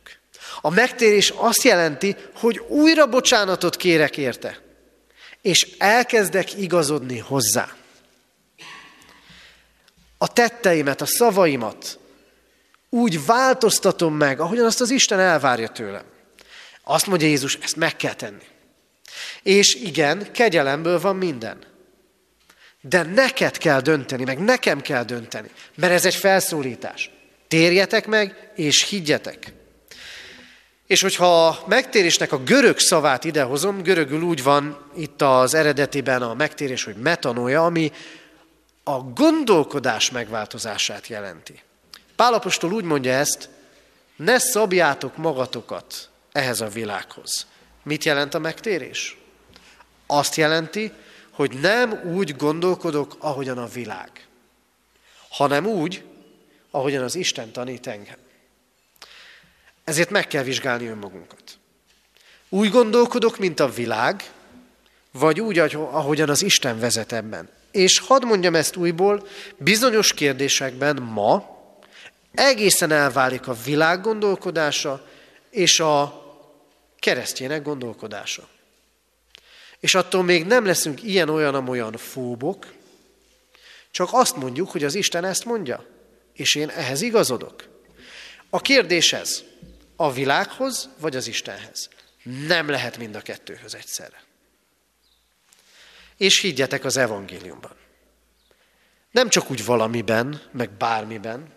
A 0.62 0.70
megtérés 0.70 1.30
azt 1.30 1.62
jelenti, 1.62 2.16
hogy 2.36 2.58
újra 2.58 3.08
bocsánatot 3.08 3.76
kérek 3.76 4.18
érte, 4.18 4.62
és 5.42 5.76
elkezdek 5.78 6.58
igazodni 6.58 7.20
hozzá. 7.20 7.76
A 10.18 10.28
tetteimet, 10.28 11.02
a 11.02 11.06
szavaimat 11.06 12.00
úgy 12.89 13.26
változtatom 13.26 14.16
meg, 14.16 14.39
ahogyan 14.39 14.66
azt 14.66 14.82
az 14.82 14.89
Isten 14.89 15.20
elvárja 15.20 15.68
tőlem. 15.68 16.04
Azt 16.84 17.08
mondja 17.08 17.28
Jézus, 17.28 17.58
ezt 17.62 17.76
meg 17.76 17.96
kell 17.96 18.14
tenni. 18.14 18.44
És 19.44 19.76
igen, 19.76 20.32
kegyelemből 20.32 21.00
van 21.00 21.16
minden. 21.16 21.64
De 22.82 23.04
neked 23.04 23.58
kell 23.58 23.82
dönteni, 23.82 24.24
meg 24.24 24.40
nekem 24.40 24.82
kell 24.82 25.04
dönteni, 25.04 25.50
mert 25.76 25.94
ez 25.94 26.06
egy 26.06 26.16
felszólítás. 26.16 27.10
Térjetek 27.48 28.08
meg, 28.08 28.52
és 28.56 28.90
higgyetek. 28.90 29.54
És 30.88 31.02
hogyha 31.02 31.48
a 31.48 31.64
megtérésnek 31.68 32.32
a 32.32 32.44
görög 32.44 32.80
szavát 32.80 33.24
idehozom, 33.24 33.82
görögül 33.82 34.22
úgy 34.22 34.44
van 34.44 34.92
itt 34.96 35.22
az 35.22 35.54
eredetiben 35.54 36.22
a 36.22 36.34
megtérés, 36.34 36.84
hogy 36.84 36.96
metanója, 36.96 37.66
ami 37.66 37.92
a 38.84 38.98
gondolkodás 38.98 40.12
megváltozását 40.12 41.08
jelenti. 41.08 41.62
Pálapostól 42.16 42.74
úgy 42.74 42.84
mondja 42.84 43.12
ezt, 43.12 43.50
ne 44.16 44.40
szabjátok 44.40 45.18
magatokat 45.18 46.11
ehhez 46.32 46.62
a 46.62 46.68
világhoz. 46.68 47.48
Mit 47.84 48.04
jelent 48.04 48.34
a 48.34 48.40
megtérés? 48.40 49.18
Azt 50.06 50.36
jelenti, 50.36 50.92
hogy 51.32 51.60
nem 51.60 52.02
úgy 52.04 52.36
gondolkodok, 52.36 53.16
ahogyan 53.20 53.58
a 53.58 53.68
világ, 53.68 54.28
hanem 55.30 55.66
úgy, 55.66 56.04
ahogyan 56.72 57.04
az 57.04 57.16
Isten 57.16 57.52
tanít 57.52 57.88
engem. 57.88 58.18
Ezért 59.84 60.10
meg 60.10 60.28
kell 60.28 60.44
vizsgálni 60.44 60.88
önmagunkat. 60.88 61.58
Úgy 62.50 62.70
gondolkodok, 62.70 63.38
mint 63.38 63.60
a 63.60 63.70
világ, 63.70 64.32
vagy 65.12 65.40
úgy, 65.40 65.60
ahogyan 65.76 66.30
az 66.30 66.42
Isten 66.42 66.80
vezet 66.80 67.12
ebben. 67.12 67.50
És 67.72 68.00
hadd 68.00 68.26
mondjam 68.26 68.56
ezt 68.56 68.76
újból, 68.76 69.28
bizonyos 69.58 70.14
kérdésekben 70.14 70.96
ma 70.96 71.60
egészen 72.32 72.92
elválik 72.92 73.48
a 73.48 73.56
világ 73.66 74.02
gondolkodása 74.02 75.06
és 75.50 75.80
a 75.80 76.20
keresztjének 77.02 77.64
gondolkodása. 77.64 78.47
És 79.80 79.95
attól 79.95 80.24
még 80.24 80.45
nem 80.45 80.66
leszünk 80.66 81.04
ilyen-olyan-olyan 81.04 81.97
fóbok, 81.97 82.74
csak 83.91 84.10
azt 84.12 84.36
mondjuk, 84.36 84.70
hogy 84.70 84.84
az 84.84 84.95
Isten 84.95 85.26
ezt 85.26 85.45
mondja, 85.45 85.86
és 86.34 86.56
én 86.56 86.70
ehhez 86.70 87.02
igazodok. 87.02 87.70
A 88.49 88.62
kérdés 88.62 89.14
ez, 89.14 89.43
a 89.95 90.14
világhoz 90.14 90.89
vagy 90.99 91.16
az 91.16 91.28
Istenhez. 91.28 91.89
Nem 92.47 92.70
lehet 92.70 92.97
mind 92.97 93.16
a 93.16 93.22
kettőhöz 93.22 93.76
egyszerre. 93.76 94.24
És 96.18 96.39
higgyetek 96.39 96.86
az 96.86 96.97
evangéliumban. 96.97 97.76
Nem 99.12 99.30
csak 99.30 99.52
úgy 99.52 99.66
valamiben, 99.66 100.41
meg 100.52 100.72
bármiben, 100.72 101.54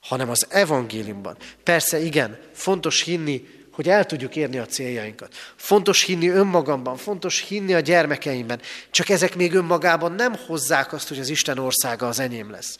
hanem 0.00 0.30
az 0.30 0.46
evangéliumban. 0.50 1.36
Persze 1.62 1.98
igen, 1.98 2.40
fontos 2.52 3.02
hinni, 3.02 3.57
hogy 3.78 3.88
el 3.88 4.04
tudjuk 4.04 4.36
érni 4.36 4.58
a 4.58 4.66
céljainkat. 4.66 5.34
Fontos 5.56 6.02
hinni 6.02 6.28
önmagamban, 6.28 6.96
fontos 6.96 7.40
hinni 7.40 7.74
a 7.74 7.80
gyermekeimben. 7.80 8.60
Csak 8.90 9.08
ezek 9.08 9.34
még 9.34 9.54
önmagában 9.54 10.12
nem 10.12 10.34
hozzák 10.46 10.92
azt, 10.92 11.08
hogy 11.08 11.18
az 11.18 11.28
Isten 11.28 11.58
országa 11.58 12.08
az 12.08 12.18
enyém 12.18 12.50
lesz. 12.50 12.78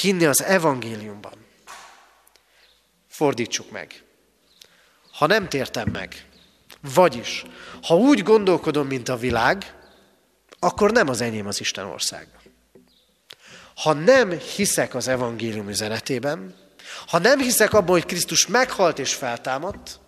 Hinni 0.00 0.24
az 0.24 0.42
evangéliumban. 0.42 1.32
Fordítsuk 3.08 3.70
meg. 3.70 4.02
Ha 5.12 5.26
nem 5.26 5.48
tértem 5.48 5.88
meg, 5.92 6.24
vagyis, 6.94 7.44
ha 7.82 7.96
úgy 7.96 8.22
gondolkodom, 8.22 8.86
mint 8.86 9.08
a 9.08 9.16
világ, 9.16 9.74
akkor 10.58 10.92
nem 10.92 11.08
az 11.08 11.20
enyém 11.20 11.46
az 11.46 11.60
Isten 11.60 11.84
országa. 11.84 12.42
Ha 13.74 13.92
nem 13.92 14.30
hiszek 14.30 14.94
az 14.94 15.08
evangélium 15.08 15.68
üzenetében, 15.68 16.54
ha 17.06 17.18
nem 17.18 17.38
hiszek 17.38 17.72
abban, 17.72 17.90
hogy 17.90 18.06
Krisztus 18.06 18.46
meghalt 18.46 18.98
és 18.98 19.14
feltámadt, 19.14 19.99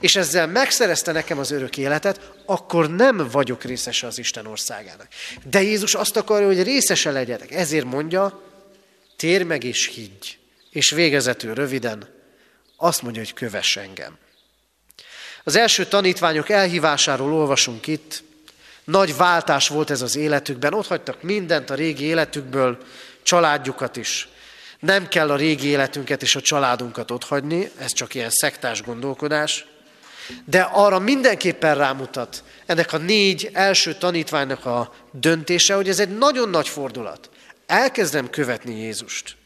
és 0.00 0.16
ezzel 0.16 0.46
megszerezte 0.46 1.12
nekem 1.12 1.38
az 1.38 1.50
örök 1.50 1.76
életet, 1.76 2.30
akkor 2.46 2.90
nem 2.90 3.28
vagyok 3.30 3.64
részese 3.64 4.06
az 4.06 4.18
Isten 4.18 4.46
országának. 4.46 5.08
De 5.44 5.62
Jézus 5.62 5.94
azt 5.94 6.16
akarja, 6.16 6.46
hogy 6.46 6.62
részese 6.62 7.10
legyetek. 7.10 7.50
Ezért 7.50 7.84
mondja, 7.84 8.42
tér 9.16 9.44
meg 9.44 9.64
és 9.64 9.86
higgy. 9.86 10.38
És 10.70 10.90
végezetül 10.90 11.54
röviden 11.54 12.08
azt 12.76 13.02
mondja, 13.02 13.22
hogy 13.22 13.34
kövess 13.34 13.76
engem. 13.76 14.18
Az 15.44 15.56
első 15.56 15.86
tanítványok 15.86 16.48
elhívásáról 16.48 17.32
olvasunk 17.32 17.86
itt. 17.86 18.22
Nagy 18.84 19.16
váltás 19.16 19.68
volt 19.68 19.90
ez 19.90 20.02
az 20.02 20.16
életükben. 20.16 20.74
Ott 20.74 20.86
hagytak 20.86 21.22
mindent 21.22 21.70
a 21.70 21.74
régi 21.74 22.04
életükből, 22.04 22.78
családjukat 23.22 23.96
is. 23.96 24.28
Nem 24.78 25.08
kell 25.08 25.30
a 25.30 25.36
régi 25.36 25.66
életünket 25.66 26.22
és 26.22 26.36
a 26.36 26.40
családunkat 26.40 27.10
otthagyni, 27.10 27.70
ez 27.78 27.92
csak 27.92 28.14
ilyen 28.14 28.30
szektás 28.30 28.82
gondolkodás. 28.82 29.66
De 30.44 30.60
arra 30.60 30.98
mindenképpen 30.98 31.74
rámutat 31.74 32.44
ennek 32.66 32.92
a 32.92 32.98
négy 32.98 33.50
első 33.52 33.94
tanítványnak 33.94 34.66
a 34.66 34.94
döntése, 35.10 35.74
hogy 35.74 35.88
ez 35.88 36.00
egy 36.00 36.18
nagyon 36.18 36.48
nagy 36.48 36.68
fordulat. 36.68 37.30
Elkezdem 37.66 38.30
követni 38.30 38.80
Jézust. 38.80 39.36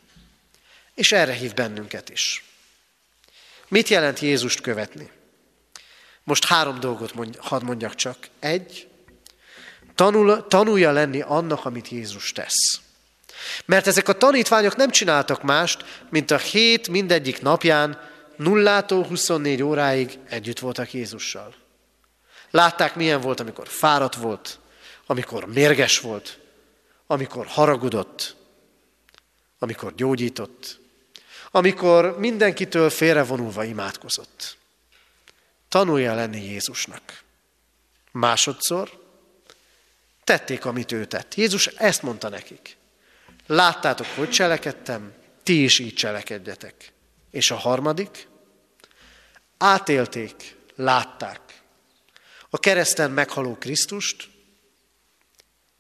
És 0.95 1.13
erre 1.13 1.33
hív 1.33 1.55
bennünket 1.55 2.09
is. 2.09 2.45
Mit 3.69 3.89
jelent 3.89 4.21
Jézust 4.21 4.61
követni? 4.61 5.11
Most 6.25 6.45
három 6.45 6.81
dolgot 6.81 7.15
mondj, 7.15 7.39
hadd 7.41 7.65
mondjak 7.65 7.95
csak. 7.95 8.17
Egy, 8.39 8.89
tanul, 9.95 10.47
tanulja 10.47 10.93
lenni 10.93 11.21
annak, 11.21 11.65
amit 11.65 11.89
Jézus 11.89 12.33
tesz. 12.33 12.81
Mert 13.65 13.87
ezek 13.87 14.09
a 14.09 14.13
tanítványok 14.13 14.77
nem 14.77 14.91
csináltak 14.91 15.43
mást, 15.43 15.85
mint 16.11 16.31
a 16.31 16.37
hét 16.37 16.89
mindegyik 16.89 17.43
napján 17.43 18.01
nullától 18.37 19.05
24 19.05 19.63
óráig 19.63 20.19
együtt 20.29 20.59
voltak 20.59 20.93
Jézussal. 20.93 21.55
Látták, 22.51 22.95
milyen 22.95 23.21
volt, 23.21 23.41
amikor 23.41 23.69
fáradt 23.69 24.15
volt, 24.15 24.59
amikor 25.07 25.47
mérges 25.47 26.01
volt, 26.01 26.39
amikor 27.07 27.47
haragudott, 27.47 28.37
amikor 29.59 29.95
gyógyított, 29.95 30.81
amikor 31.51 32.19
mindenkitől 32.19 32.91
félrevonulva 32.91 33.65
imádkozott. 33.65 34.57
Tanulja 35.69 36.15
lenni 36.15 36.45
Jézusnak. 36.45 37.23
Másodszor 38.13 39.05
tették, 40.25 40.65
amit 40.65 40.93
ő 40.93 41.05
tett. 41.05 41.35
Jézus 41.35 41.67
ezt 41.67 42.03
mondta 42.03 42.29
nekik. 42.29 42.77
Láttátok, 43.47 44.07
hogy 44.07 44.31
cselekedtem, 44.31 45.15
ti 45.43 45.63
is 45.63 45.79
így 45.79 45.95
cselekedjetek. 45.95 46.93
És 47.37 47.51
a 47.51 47.57
harmadik, 47.57 48.29
átélték, 49.59 50.57
látták 50.75 51.63
a 52.51 52.59
kereszten 52.59 53.11
meghaló 53.11 53.57
Krisztust, 53.57 54.29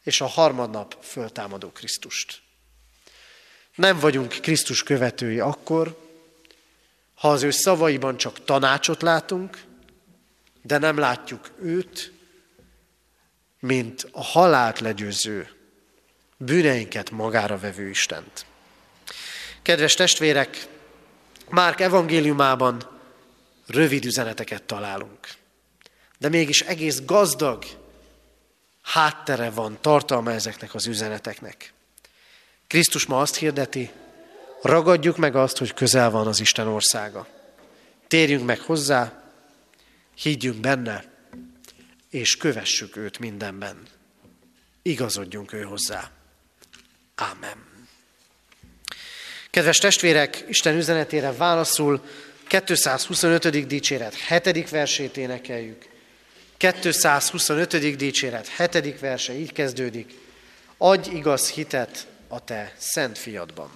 és 0.02 0.20
a 0.20 0.26
harmadnap 0.26 0.96
föltámadó 1.02 1.70
Krisztust. 1.70 2.42
Nem 3.74 3.98
vagyunk 3.98 4.28
Krisztus 4.28 4.82
követői 4.82 5.40
akkor, 5.40 5.98
ha 7.14 7.30
az 7.30 7.42
ő 7.42 7.50
szavaiban 7.50 8.16
csak 8.16 8.44
tanácsot 8.44 9.02
látunk, 9.02 9.62
de 10.62 10.78
nem 10.78 10.98
látjuk 10.98 11.50
őt, 11.60 12.12
mint 13.60 14.08
a 14.12 14.22
halált 14.22 14.80
legyőző, 14.80 15.50
bűneinket 16.36 17.10
magára 17.10 17.58
vevő 17.58 17.88
Istent. 17.88 18.46
Kedves 19.62 19.94
testvérek, 19.94 20.74
Márk 21.48 21.80
evangéliumában 21.80 23.00
rövid 23.66 24.04
üzeneteket 24.04 24.62
találunk. 24.62 25.28
De 26.18 26.28
mégis 26.28 26.60
egész 26.60 27.02
gazdag 27.04 27.64
háttere 28.82 29.50
van, 29.50 29.78
tartalma 29.80 30.32
ezeknek 30.32 30.74
az 30.74 30.86
üzeneteknek. 30.86 31.72
Krisztus 32.66 33.06
ma 33.06 33.20
azt 33.20 33.36
hirdeti, 33.36 33.90
ragadjuk 34.62 35.16
meg 35.16 35.36
azt, 35.36 35.58
hogy 35.58 35.74
közel 35.74 36.10
van 36.10 36.26
az 36.26 36.40
Isten 36.40 36.66
országa. 36.66 37.26
Térjünk 38.06 38.44
meg 38.44 38.60
hozzá, 38.60 39.22
higgyünk 40.14 40.60
benne, 40.60 41.04
és 42.10 42.36
kövessük 42.36 42.96
őt 42.96 43.18
mindenben. 43.18 43.82
Igazodjunk 44.82 45.52
ő 45.52 45.62
hozzá. 45.62 46.10
Ámen. 47.14 47.75
Kedves 49.56 49.78
testvérek, 49.78 50.44
Isten 50.48 50.76
üzenetére 50.76 51.32
válaszul 51.32 52.04
225. 52.46 53.66
dicséret 53.66 54.14
7. 54.14 54.70
versét 54.70 55.16
énekeljük. 55.16 55.86
225. 56.56 57.96
dicséret 57.96 58.48
7. 58.72 59.00
verse 59.00 59.32
így 59.32 59.52
kezdődik. 59.52 60.14
Adj 60.78 61.10
igaz 61.10 61.50
hitet 61.50 62.06
a 62.28 62.44
te 62.44 62.72
szent 62.78 63.18
fiadban. 63.18 63.70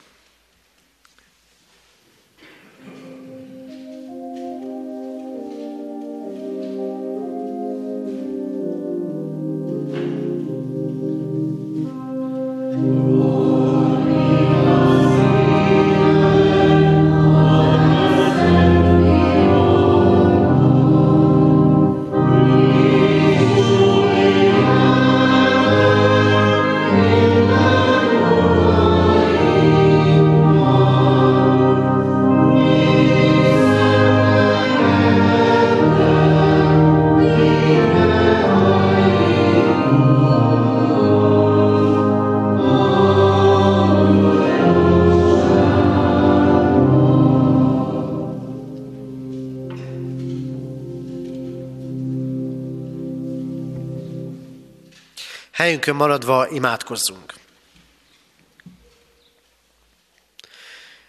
Helyünkön 55.70 55.96
maradva 55.96 56.48
imádkozzunk. 56.48 57.34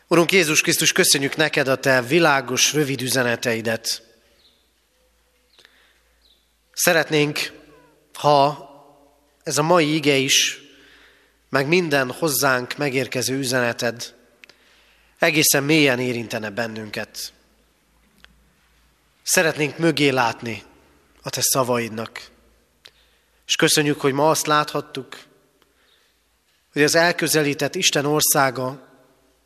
Urunk 0.08 0.32
Jézus 0.32 0.62
Krisztus, 0.62 0.92
köszönjük 0.92 1.36
neked 1.36 1.68
a 1.68 1.76
te 1.76 2.02
világos, 2.02 2.74
rövid 2.74 3.02
üzeneteidet. 3.02 4.04
Szeretnénk, 6.74 7.52
ha 8.14 8.70
ez 9.44 9.58
a 9.58 9.62
mai 9.62 9.96
ige 9.96 10.16
is, 10.16 10.60
meg 11.50 11.68
minden 11.68 12.12
hozzánk 12.12 12.78
megérkező 12.78 13.38
üzeneted 13.38 14.16
egészen 15.20 15.64
mélyen 15.64 16.00
érintene 16.00 16.50
bennünket. 16.50 17.34
Szeretnénk 19.24 19.78
mögé 19.78 20.10
látni 20.10 20.64
a 21.22 21.30
te 21.30 21.42
szavaidnak. 21.42 22.30
És 23.52 23.58
köszönjük, 23.58 24.02
hogy 24.02 24.14
ma 24.14 24.30
azt 24.30 24.46
láthattuk, 24.46 25.24
hogy 26.72 26.84
az 26.84 26.96
elközelített 26.96 27.76
Isten 27.76 28.06
országa 28.06 28.88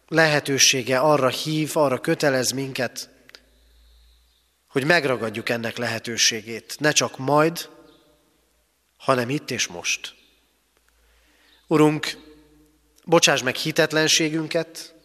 lehetősége 0.07 0.99
arra 0.99 1.27
hív, 1.27 1.77
arra 1.77 2.01
kötelez 2.01 2.51
minket, 2.51 3.09
hogy 4.67 4.85
megragadjuk 4.85 5.49
ennek 5.49 5.77
lehetőségét. 5.77 6.75
Ne 6.79 6.91
csak 6.91 7.17
majd, 7.17 7.69
hanem 8.97 9.29
itt 9.29 9.51
és 9.51 9.67
most. 9.67 10.15
Urunk, 11.67 12.17
bocsáss 13.05 13.41
meg 13.41 13.55
hitetlenségünket, 13.55 14.95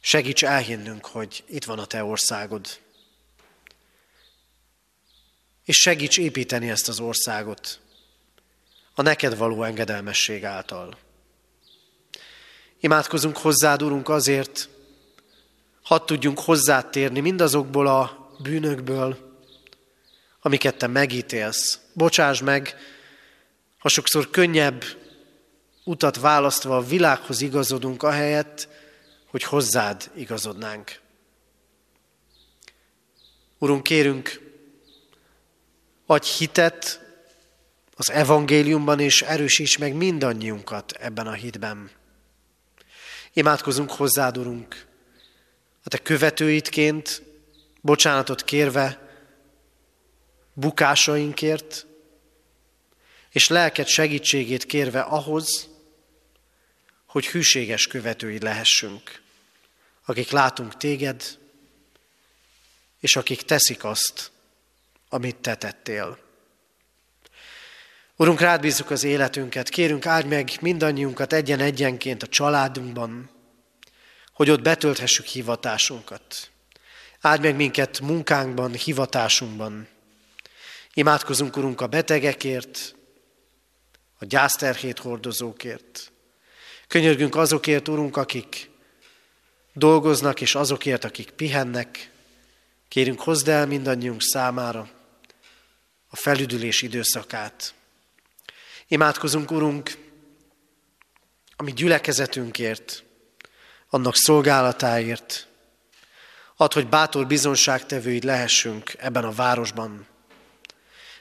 segíts 0.00 0.44
elhinnünk, 0.44 1.06
hogy 1.06 1.44
itt 1.46 1.64
van 1.64 1.78
a 1.78 1.86
Te 1.86 2.04
országod 2.04 2.81
és 5.64 5.76
segíts 5.76 6.18
építeni 6.18 6.70
ezt 6.70 6.88
az 6.88 7.00
országot 7.00 7.80
a 8.94 9.02
neked 9.02 9.36
való 9.36 9.62
engedelmesség 9.62 10.44
által. 10.44 10.96
Imádkozunk 12.80 13.36
hozzád, 13.36 13.82
Urunk, 13.82 14.08
azért, 14.08 14.68
hadd 15.82 16.06
tudjunk 16.06 16.40
hozzád 16.40 16.90
térni 16.90 17.20
mindazokból 17.20 17.86
a 17.86 18.30
bűnökből, 18.38 19.40
amiket 20.40 20.76
Te 20.76 20.86
megítélsz. 20.86 21.78
Bocsáss 21.92 22.40
meg, 22.40 22.76
ha 23.78 23.88
sokszor 23.88 24.30
könnyebb 24.30 24.84
utat 25.84 26.16
választva 26.16 26.76
a 26.76 26.84
világhoz 26.84 27.40
igazodunk, 27.40 28.02
ahelyett, 28.02 28.68
hogy 29.26 29.42
hozzád 29.42 30.10
igazodnánk. 30.14 31.00
Urunk, 33.58 33.82
kérünk, 33.82 34.51
Adj 36.12 36.28
hitet 36.38 37.00
az 37.94 38.10
evangéliumban, 38.10 39.00
és 39.00 39.22
erősíts 39.22 39.78
meg 39.78 39.94
mindannyiunkat 39.94 40.92
ebben 40.92 41.26
a 41.26 41.32
hitben. 41.32 41.90
Imádkozunk 43.32 43.90
hozzád, 43.90 44.38
Urunk, 44.38 44.86
a 45.84 45.88
Te 45.88 45.98
követőitként, 45.98 47.22
bocsánatot 47.80 48.44
kérve, 48.44 49.16
bukásainkért, 50.52 51.86
és 53.30 53.48
lelked 53.48 53.86
segítségét 53.86 54.64
kérve 54.64 55.00
ahhoz, 55.00 55.68
hogy 57.06 57.26
hűséges 57.26 57.86
követői 57.86 58.38
lehessünk, 58.38 59.22
akik 60.04 60.30
látunk 60.30 60.76
téged, 60.76 61.38
és 63.00 63.16
akik 63.16 63.42
teszik 63.42 63.84
azt, 63.84 64.31
amit 65.12 65.36
te 65.36 65.54
tettél. 65.54 66.18
Urunk, 68.16 68.40
rád 68.40 68.60
bízzuk 68.60 68.90
az 68.90 69.04
életünket, 69.04 69.68
kérünk 69.68 70.06
áldj 70.06 70.28
meg 70.28 70.50
mindannyiunkat 70.60 71.32
egyen-egyenként 71.32 72.22
a 72.22 72.26
családunkban, 72.26 73.30
hogy 74.32 74.50
ott 74.50 74.62
betölthessük 74.62 75.26
hivatásunkat. 75.26 76.50
Áldj 77.20 77.42
meg 77.42 77.56
minket 77.56 78.00
munkánkban, 78.00 78.72
hivatásunkban. 78.72 79.88
Imádkozunk, 80.94 81.56
Urunk, 81.56 81.80
a 81.80 81.86
betegekért, 81.86 82.94
a 84.18 84.24
gyászterhét 84.24 84.98
hordozókért. 84.98 86.12
Könyörgünk 86.86 87.36
azokért, 87.36 87.88
Urunk, 87.88 88.16
akik 88.16 88.70
dolgoznak, 89.72 90.40
és 90.40 90.54
azokért, 90.54 91.04
akik 91.04 91.30
pihennek. 91.30 92.10
Kérünk, 92.88 93.20
hozd 93.20 93.48
el 93.48 93.66
mindannyiunk 93.66 94.22
számára 94.22 95.00
a 96.12 96.16
felüdülés 96.16 96.82
időszakát. 96.82 97.74
Imádkozunk, 98.88 99.50
Urunk, 99.50 99.96
a 101.56 101.62
mi 101.62 101.72
gyülekezetünkért, 101.72 103.04
annak 103.88 104.16
szolgálatáért. 104.16 105.48
Add, 106.56 106.72
hogy 106.72 106.88
bátor 106.88 107.26
bizonságtevőid 107.26 108.24
lehessünk 108.24 108.94
ebben 108.98 109.24
a 109.24 109.32
városban. 109.32 110.06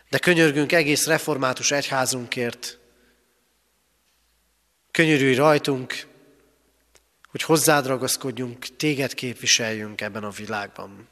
De 0.10 0.18
könyörgünk 0.18 0.72
egész 0.72 1.06
református 1.06 1.72
egyházunkért. 1.72 2.80
Könyörülj 4.92 5.36
rajtunk, 5.36 6.08
hogy 7.30 7.42
hozzád 7.42 7.86
ragaszkodjunk, 7.86 8.76
téged 8.76 9.14
képviseljünk 9.14 10.02
ebben 10.02 10.24
a 10.24 10.30
világban. 10.30 11.08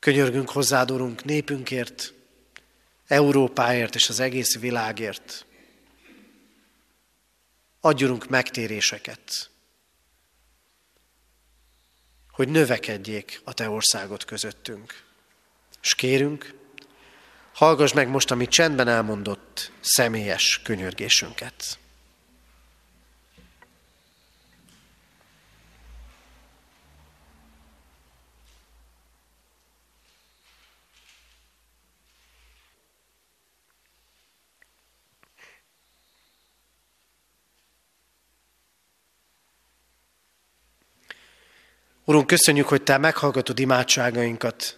Könyörgünk 0.00 0.50
hozzád, 0.50 0.90
Urunk, 0.90 1.24
népünkért, 1.24 2.12
Európáért 3.06 3.94
és 3.94 4.08
az 4.08 4.20
egész 4.20 4.58
világért. 4.58 5.46
Adjunk 7.80 8.28
megtéréseket, 8.28 9.50
hogy 12.30 12.48
növekedjék 12.48 13.40
a 13.44 13.52
Te 13.52 13.68
országot 13.68 14.24
közöttünk. 14.24 15.02
És 15.82 15.94
kérünk, 15.94 16.54
hallgass 17.52 17.92
meg 17.92 18.08
most, 18.08 18.30
amit 18.30 18.50
csendben 18.50 18.88
elmondott 18.88 19.72
személyes 19.80 20.60
könyörgésünket. 20.62 21.79
Urunk, 42.10 42.26
köszönjük, 42.26 42.68
hogy 42.68 42.82
Te 42.82 42.98
meghallgatod 42.98 43.58
imádságainkat, 43.58 44.76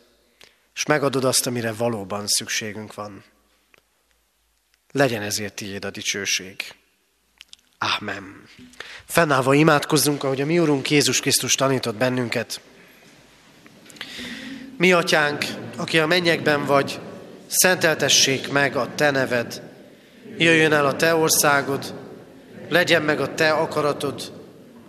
és 0.75 0.85
megadod 0.87 1.25
azt, 1.25 1.47
amire 1.47 1.73
valóban 1.73 2.27
szükségünk 2.27 2.95
van. 2.95 3.25
Legyen 4.91 5.23
ezért 5.23 5.55
tiéd 5.55 5.85
a 5.85 5.91
dicsőség. 5.91 6.75
Ámen. 7.79 8.43
Fennállva 9.05 9.55
imádkozzunk, 9.55 10.25
ahogy 10.25 10.41
a 10.41 10.47
mi 10.47 10.59
Urunk 10.59 10.91
Jézus 10.91 11.21
Krisztus 11.21 11.55
tanított 11.55 11.95
bennünket. 11.95 12.61
Mi, 14.77 14.93
Atyánk, 14.93 15.45
aki 15.77 15.99
a 15.99 16.07
mennyekben 16.07 16.65
vagy, 16.65 17.01
szenteltessék 17.47 18.51
meg 18.51 18.77
a 18.77 18.95
Te 18.95 19.11
neved. 19.11 19.63
Jöjjön 20.39 20.73
el 20.73 20.87
a 20.87 20.97
Te 20.97 21.15
országod, 21.15 21.95
legyen 22.69 23.03
meg 23.03 23.21
a 23.21 23.35
Te 23.35 23.53
akaratod, 23.53 24.42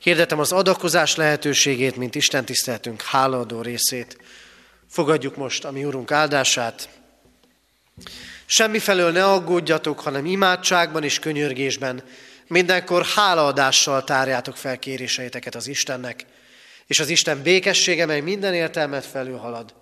Hirdetem 0.00 0.38
az 0.38 0.52
adakozás 0.52 1.16
lehetőségét, 1.16 1.96
mint 1.96 2.14
Isten 2.14 2.44
tiszteltünk 2.44 3.02
hálaadó 3.02 3.60
részét. 3.60 4.18
Fogadjuk 4.88 5.36
most 5.36 5.64
a 5.64 5.70
mi 5.70 5.84
Urunk 5.84 6.10
áldását. 6.10 6.88
Semmifelől 8.46 9.12
ne 9.12 9.24
aggódjatok, 9.24 10.00
hanem 10.00 10.26
imádságban 10.26 11.04
és 11.04 11.18
könyörgésben 11.18 12.02
mindenkor 12.46 13.04
hálaadással 13.04 14.04
tárjátok 14.04 14.56
fel 14.56 14.78
kéréseiteket 14.78 15.54
az 15.54 15.66
Istennek, 15.66 16.24
és 16.86 17.00
az 17.00 17.08
Isten 17.08 17.42
békessége, 17.42 18.06
mely 18.06 18.20
minden 18.20 18.54
értelmet 18.54 19.04
felülhalad, 19.06 19.74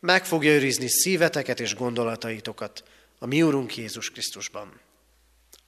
meg 0.00 0.24
fogja 0.24 0.50
őrizni 0.50 0.88
szíveteket 0.88 1.60
és 1.60 1.74
gondolataitokat 1.74 2.82
a 3.18 3.26
mi 3.26 3.42
Urunk 3.42 3.76
Jézus 3.76 4.10
Krisztusban. 4.10 4.80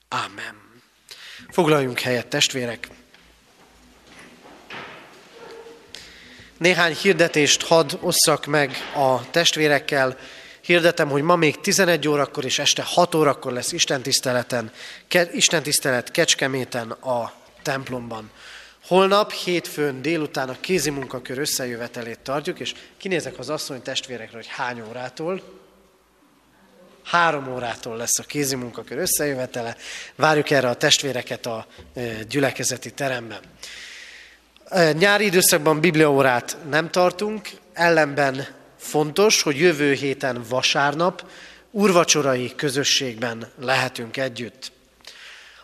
Ámen. 0.09 0.55
Foglaljunk 1.49 2.01
helyet, 2.01 2.27
testvérek! 2.27 3.00
Néhány 6.61 6.95
hirdetést 6.95 7.63
hadd 7.63 7.93
osszak 8.01 8.47
meg 8.47 8.77
a 8.95 9.31
testvérekkel. 9.31 10.19
Hirdetem, 10.61 11.09
hogy 11.09 11.23
ma 11.23 11.37
még 11.37 11.61
11 11.61 12.09
órakor 12.09 12.45
és 12.45 12.59
este 12.59 12.83
6 12.83 13.15
órakor 13.15 13.53
lesz 13.53 13.73
Isten 13.73 14.03
tiszteleten, 14.03 14.73
Isten 15.33 15.63
tisztelet 15.63 16.11
Kecskeméten 16.11 16.91
a 16.91 17.33
templomban. 17.63 18.31
Holnap, 18.87 19.33
hétfőn 19.33 20.03
délután 20.03 20.49
a 20.49 20.61
kézi 20.61 20.91
munkakör 20.91 21.39
összejövetelét 21.39 22.21
tartjuk, 22.21 22.61
és 22.61 22.75
kinézek 22.97 23.39
az 23.39 23.49
asszony 23.49 23.83
testvérekre, 23.83 24.37
hogy 24.37 24.49
hány 24.49 24.83
órától. 24.89 25.43
Három 27.05 27.53
órától 27.53 27.97
lesz 27.97 28.19
a 28.19 28.23
kézi 28.23 28.57
munkakör 28.57 28.99
összejövetele. 28.99 29.77
Várjuk 30.15 30.51
erre 30.51 30.69
a 30.69 30.75
testvéreket 30.75 31.47
a 31.47 31.67
gyülekezeti 32.29 32.91
teremben. 32.91 33.41
Nyári 34.93 35.25
időszakban 35.25 35.81
bibliaórát 35.81 36.57
nem 36.69 36.91
tartunk, 36.91 37.49
ellenben 37.73 38.47
fontos, 38.79 39.43
hogy 39.43 39.59
jövő 39.59 39.93
héten 39.93 40.43
vasárnap 40.49 41.31
urvacsorai 41.71 42.55
közösségben 42.57 43.49
lehetünk 43.61 44.17
együtt. 44.17 44.73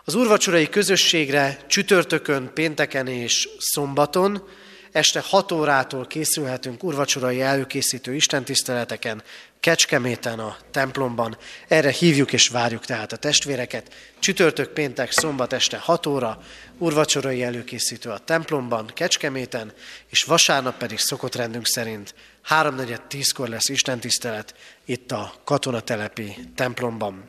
Az 0.03 0.15
urvacsorai 0.15 0.69
közösségre 0.69 1.57
csütörtökön, 1.67 2.51
pénteken 2.53 3.07
és 3.07 3.49
szombaton 3.57 4.47
este 4.91 5.23
6 5.25 5.51
órától 5.51 6.05
készülhetünk 6.05 6.83
urvacsorai 6.83 7.41
előkészítő 7.41 8.15
istentiszteleteken, 8.15 9.23
Kecskeméten 9.59 10.39
a 10.39 10.57
templomban. 10.71 11.37
Erre 11.67 11.91
hívjuk 11.91 12.33
és 12.33 12.47
várjuk 12.47 12.85
tehát 12.85 13.11
a 13.11 13.17
testvéreket. 13.17 13.93
Csütörtök, 14.19 14.69
péntek, 14.69 15.11
szombat 15.11 15.53
este 15.53 15.77
6 15.77 16.05
óra, 16.05 16.41
urvacsorai 16.77 17.43
előkészítő 17.43 18.09
a 18.09 18.17
templomban, 18.17 18.91
Kecskeméten, 18.93 19.73
és 20.09 20.23
vasárnap 20.23 20.77
pedig 20.77 20.99
szokott 20.99 21.35
rendünk 21.35 21.67
szerint 21.67 22.13
3.4.10-kor 22.49 23.49
lesz 23.49 23.69
istentisztelet 23.69 24.55
itt 24.85 25.11
a 25.11 25.33
katonatelepi 25.43 26.35
templomban. 26.55 27.27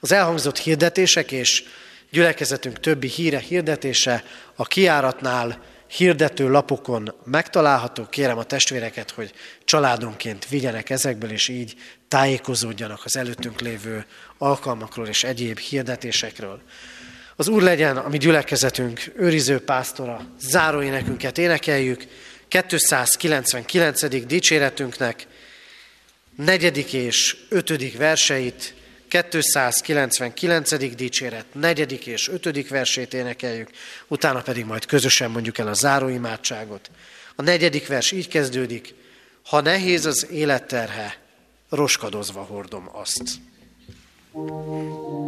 Az 0.00 0.12
elhangzott 0.12 0.58
hirdetések 0.58 1.32
és 1.32 1.64
gyülekezetünk 2.10 2.80
többi 2.80 3.08
híre 3.08 3.38
hirdetése 3.38 4.24
a 4.54 4.64
kiáratnál 4.64 5.62
hirdető 5.88 6.50
lapokon 6.50 7.14
megtalálható. 7.24 8.06
Kérem 8.10 8.38
a 8.38 8.44
testvéreket, 8.44 9.10
hogy 9.10 9.32
családonként 9.64 10.48
vigyenek 10.48 10.90
ezekből, 10.90 11.30
és 11.30 11.48
így 11.48 11.74
tájékozódjanak 12.08 13.00
az 13.04 13.16
előttünk 13.16 13.60
lévő 13.60 14.06
alkalmakról 14.38 15.06
és 15.06 15.24
egyéb 15.24 15.58
hirdetésekről. 15.58 16.60
Az 17.36 17.48
Úr 17.48 17.62
legyen 17.62 17.96
a 17.96 18.08
mi 18.08 18.18
gyülekezetünk 18.18 19.12
őriző 19.16 19.60
pásztora, 19.60 20.26
záróénekünket 20.40 21.38
énekeljük, 21.38 22.04
299. 22.48 24.26
dicséretünknek 24.26 25.26
negyedik 26.36 26.92
és 26.92 27.36
ötödik 27.48 27.96
verseit 27.96 28.74
299. 29.08 30.94
dicséret, 30.94 31.44
negyedik 31.52 32.06
és 32.06 32.28
ötödik 32.28 32.68
versét 32.68 33.14
énekeljük, 33.14 33.70
utána 34.06 34.42
pedig 34.42 34.64
majd 34.64 34.86
közösen 34.86 35.30
mondjuk 35.30 35.58
el 35.58 35.68
a 35.68 35.74
záróimádságot. 35.74 36.90
A 37.36 37.42
negyedik 37.42 37.86
vers 37.86 38.12
így 38.12 38.28
kezdődik, 38.28 38.94
ha 39.44 39.60
nehéz 39.60 40.06
az 40.06 40.26
életterhe, 40.30 41.18
roskadozva 41.68 42.42
hordom 42.42 42.88
azt. 42.92 43.22
thank 44.32 44.48
you 44.48 45.27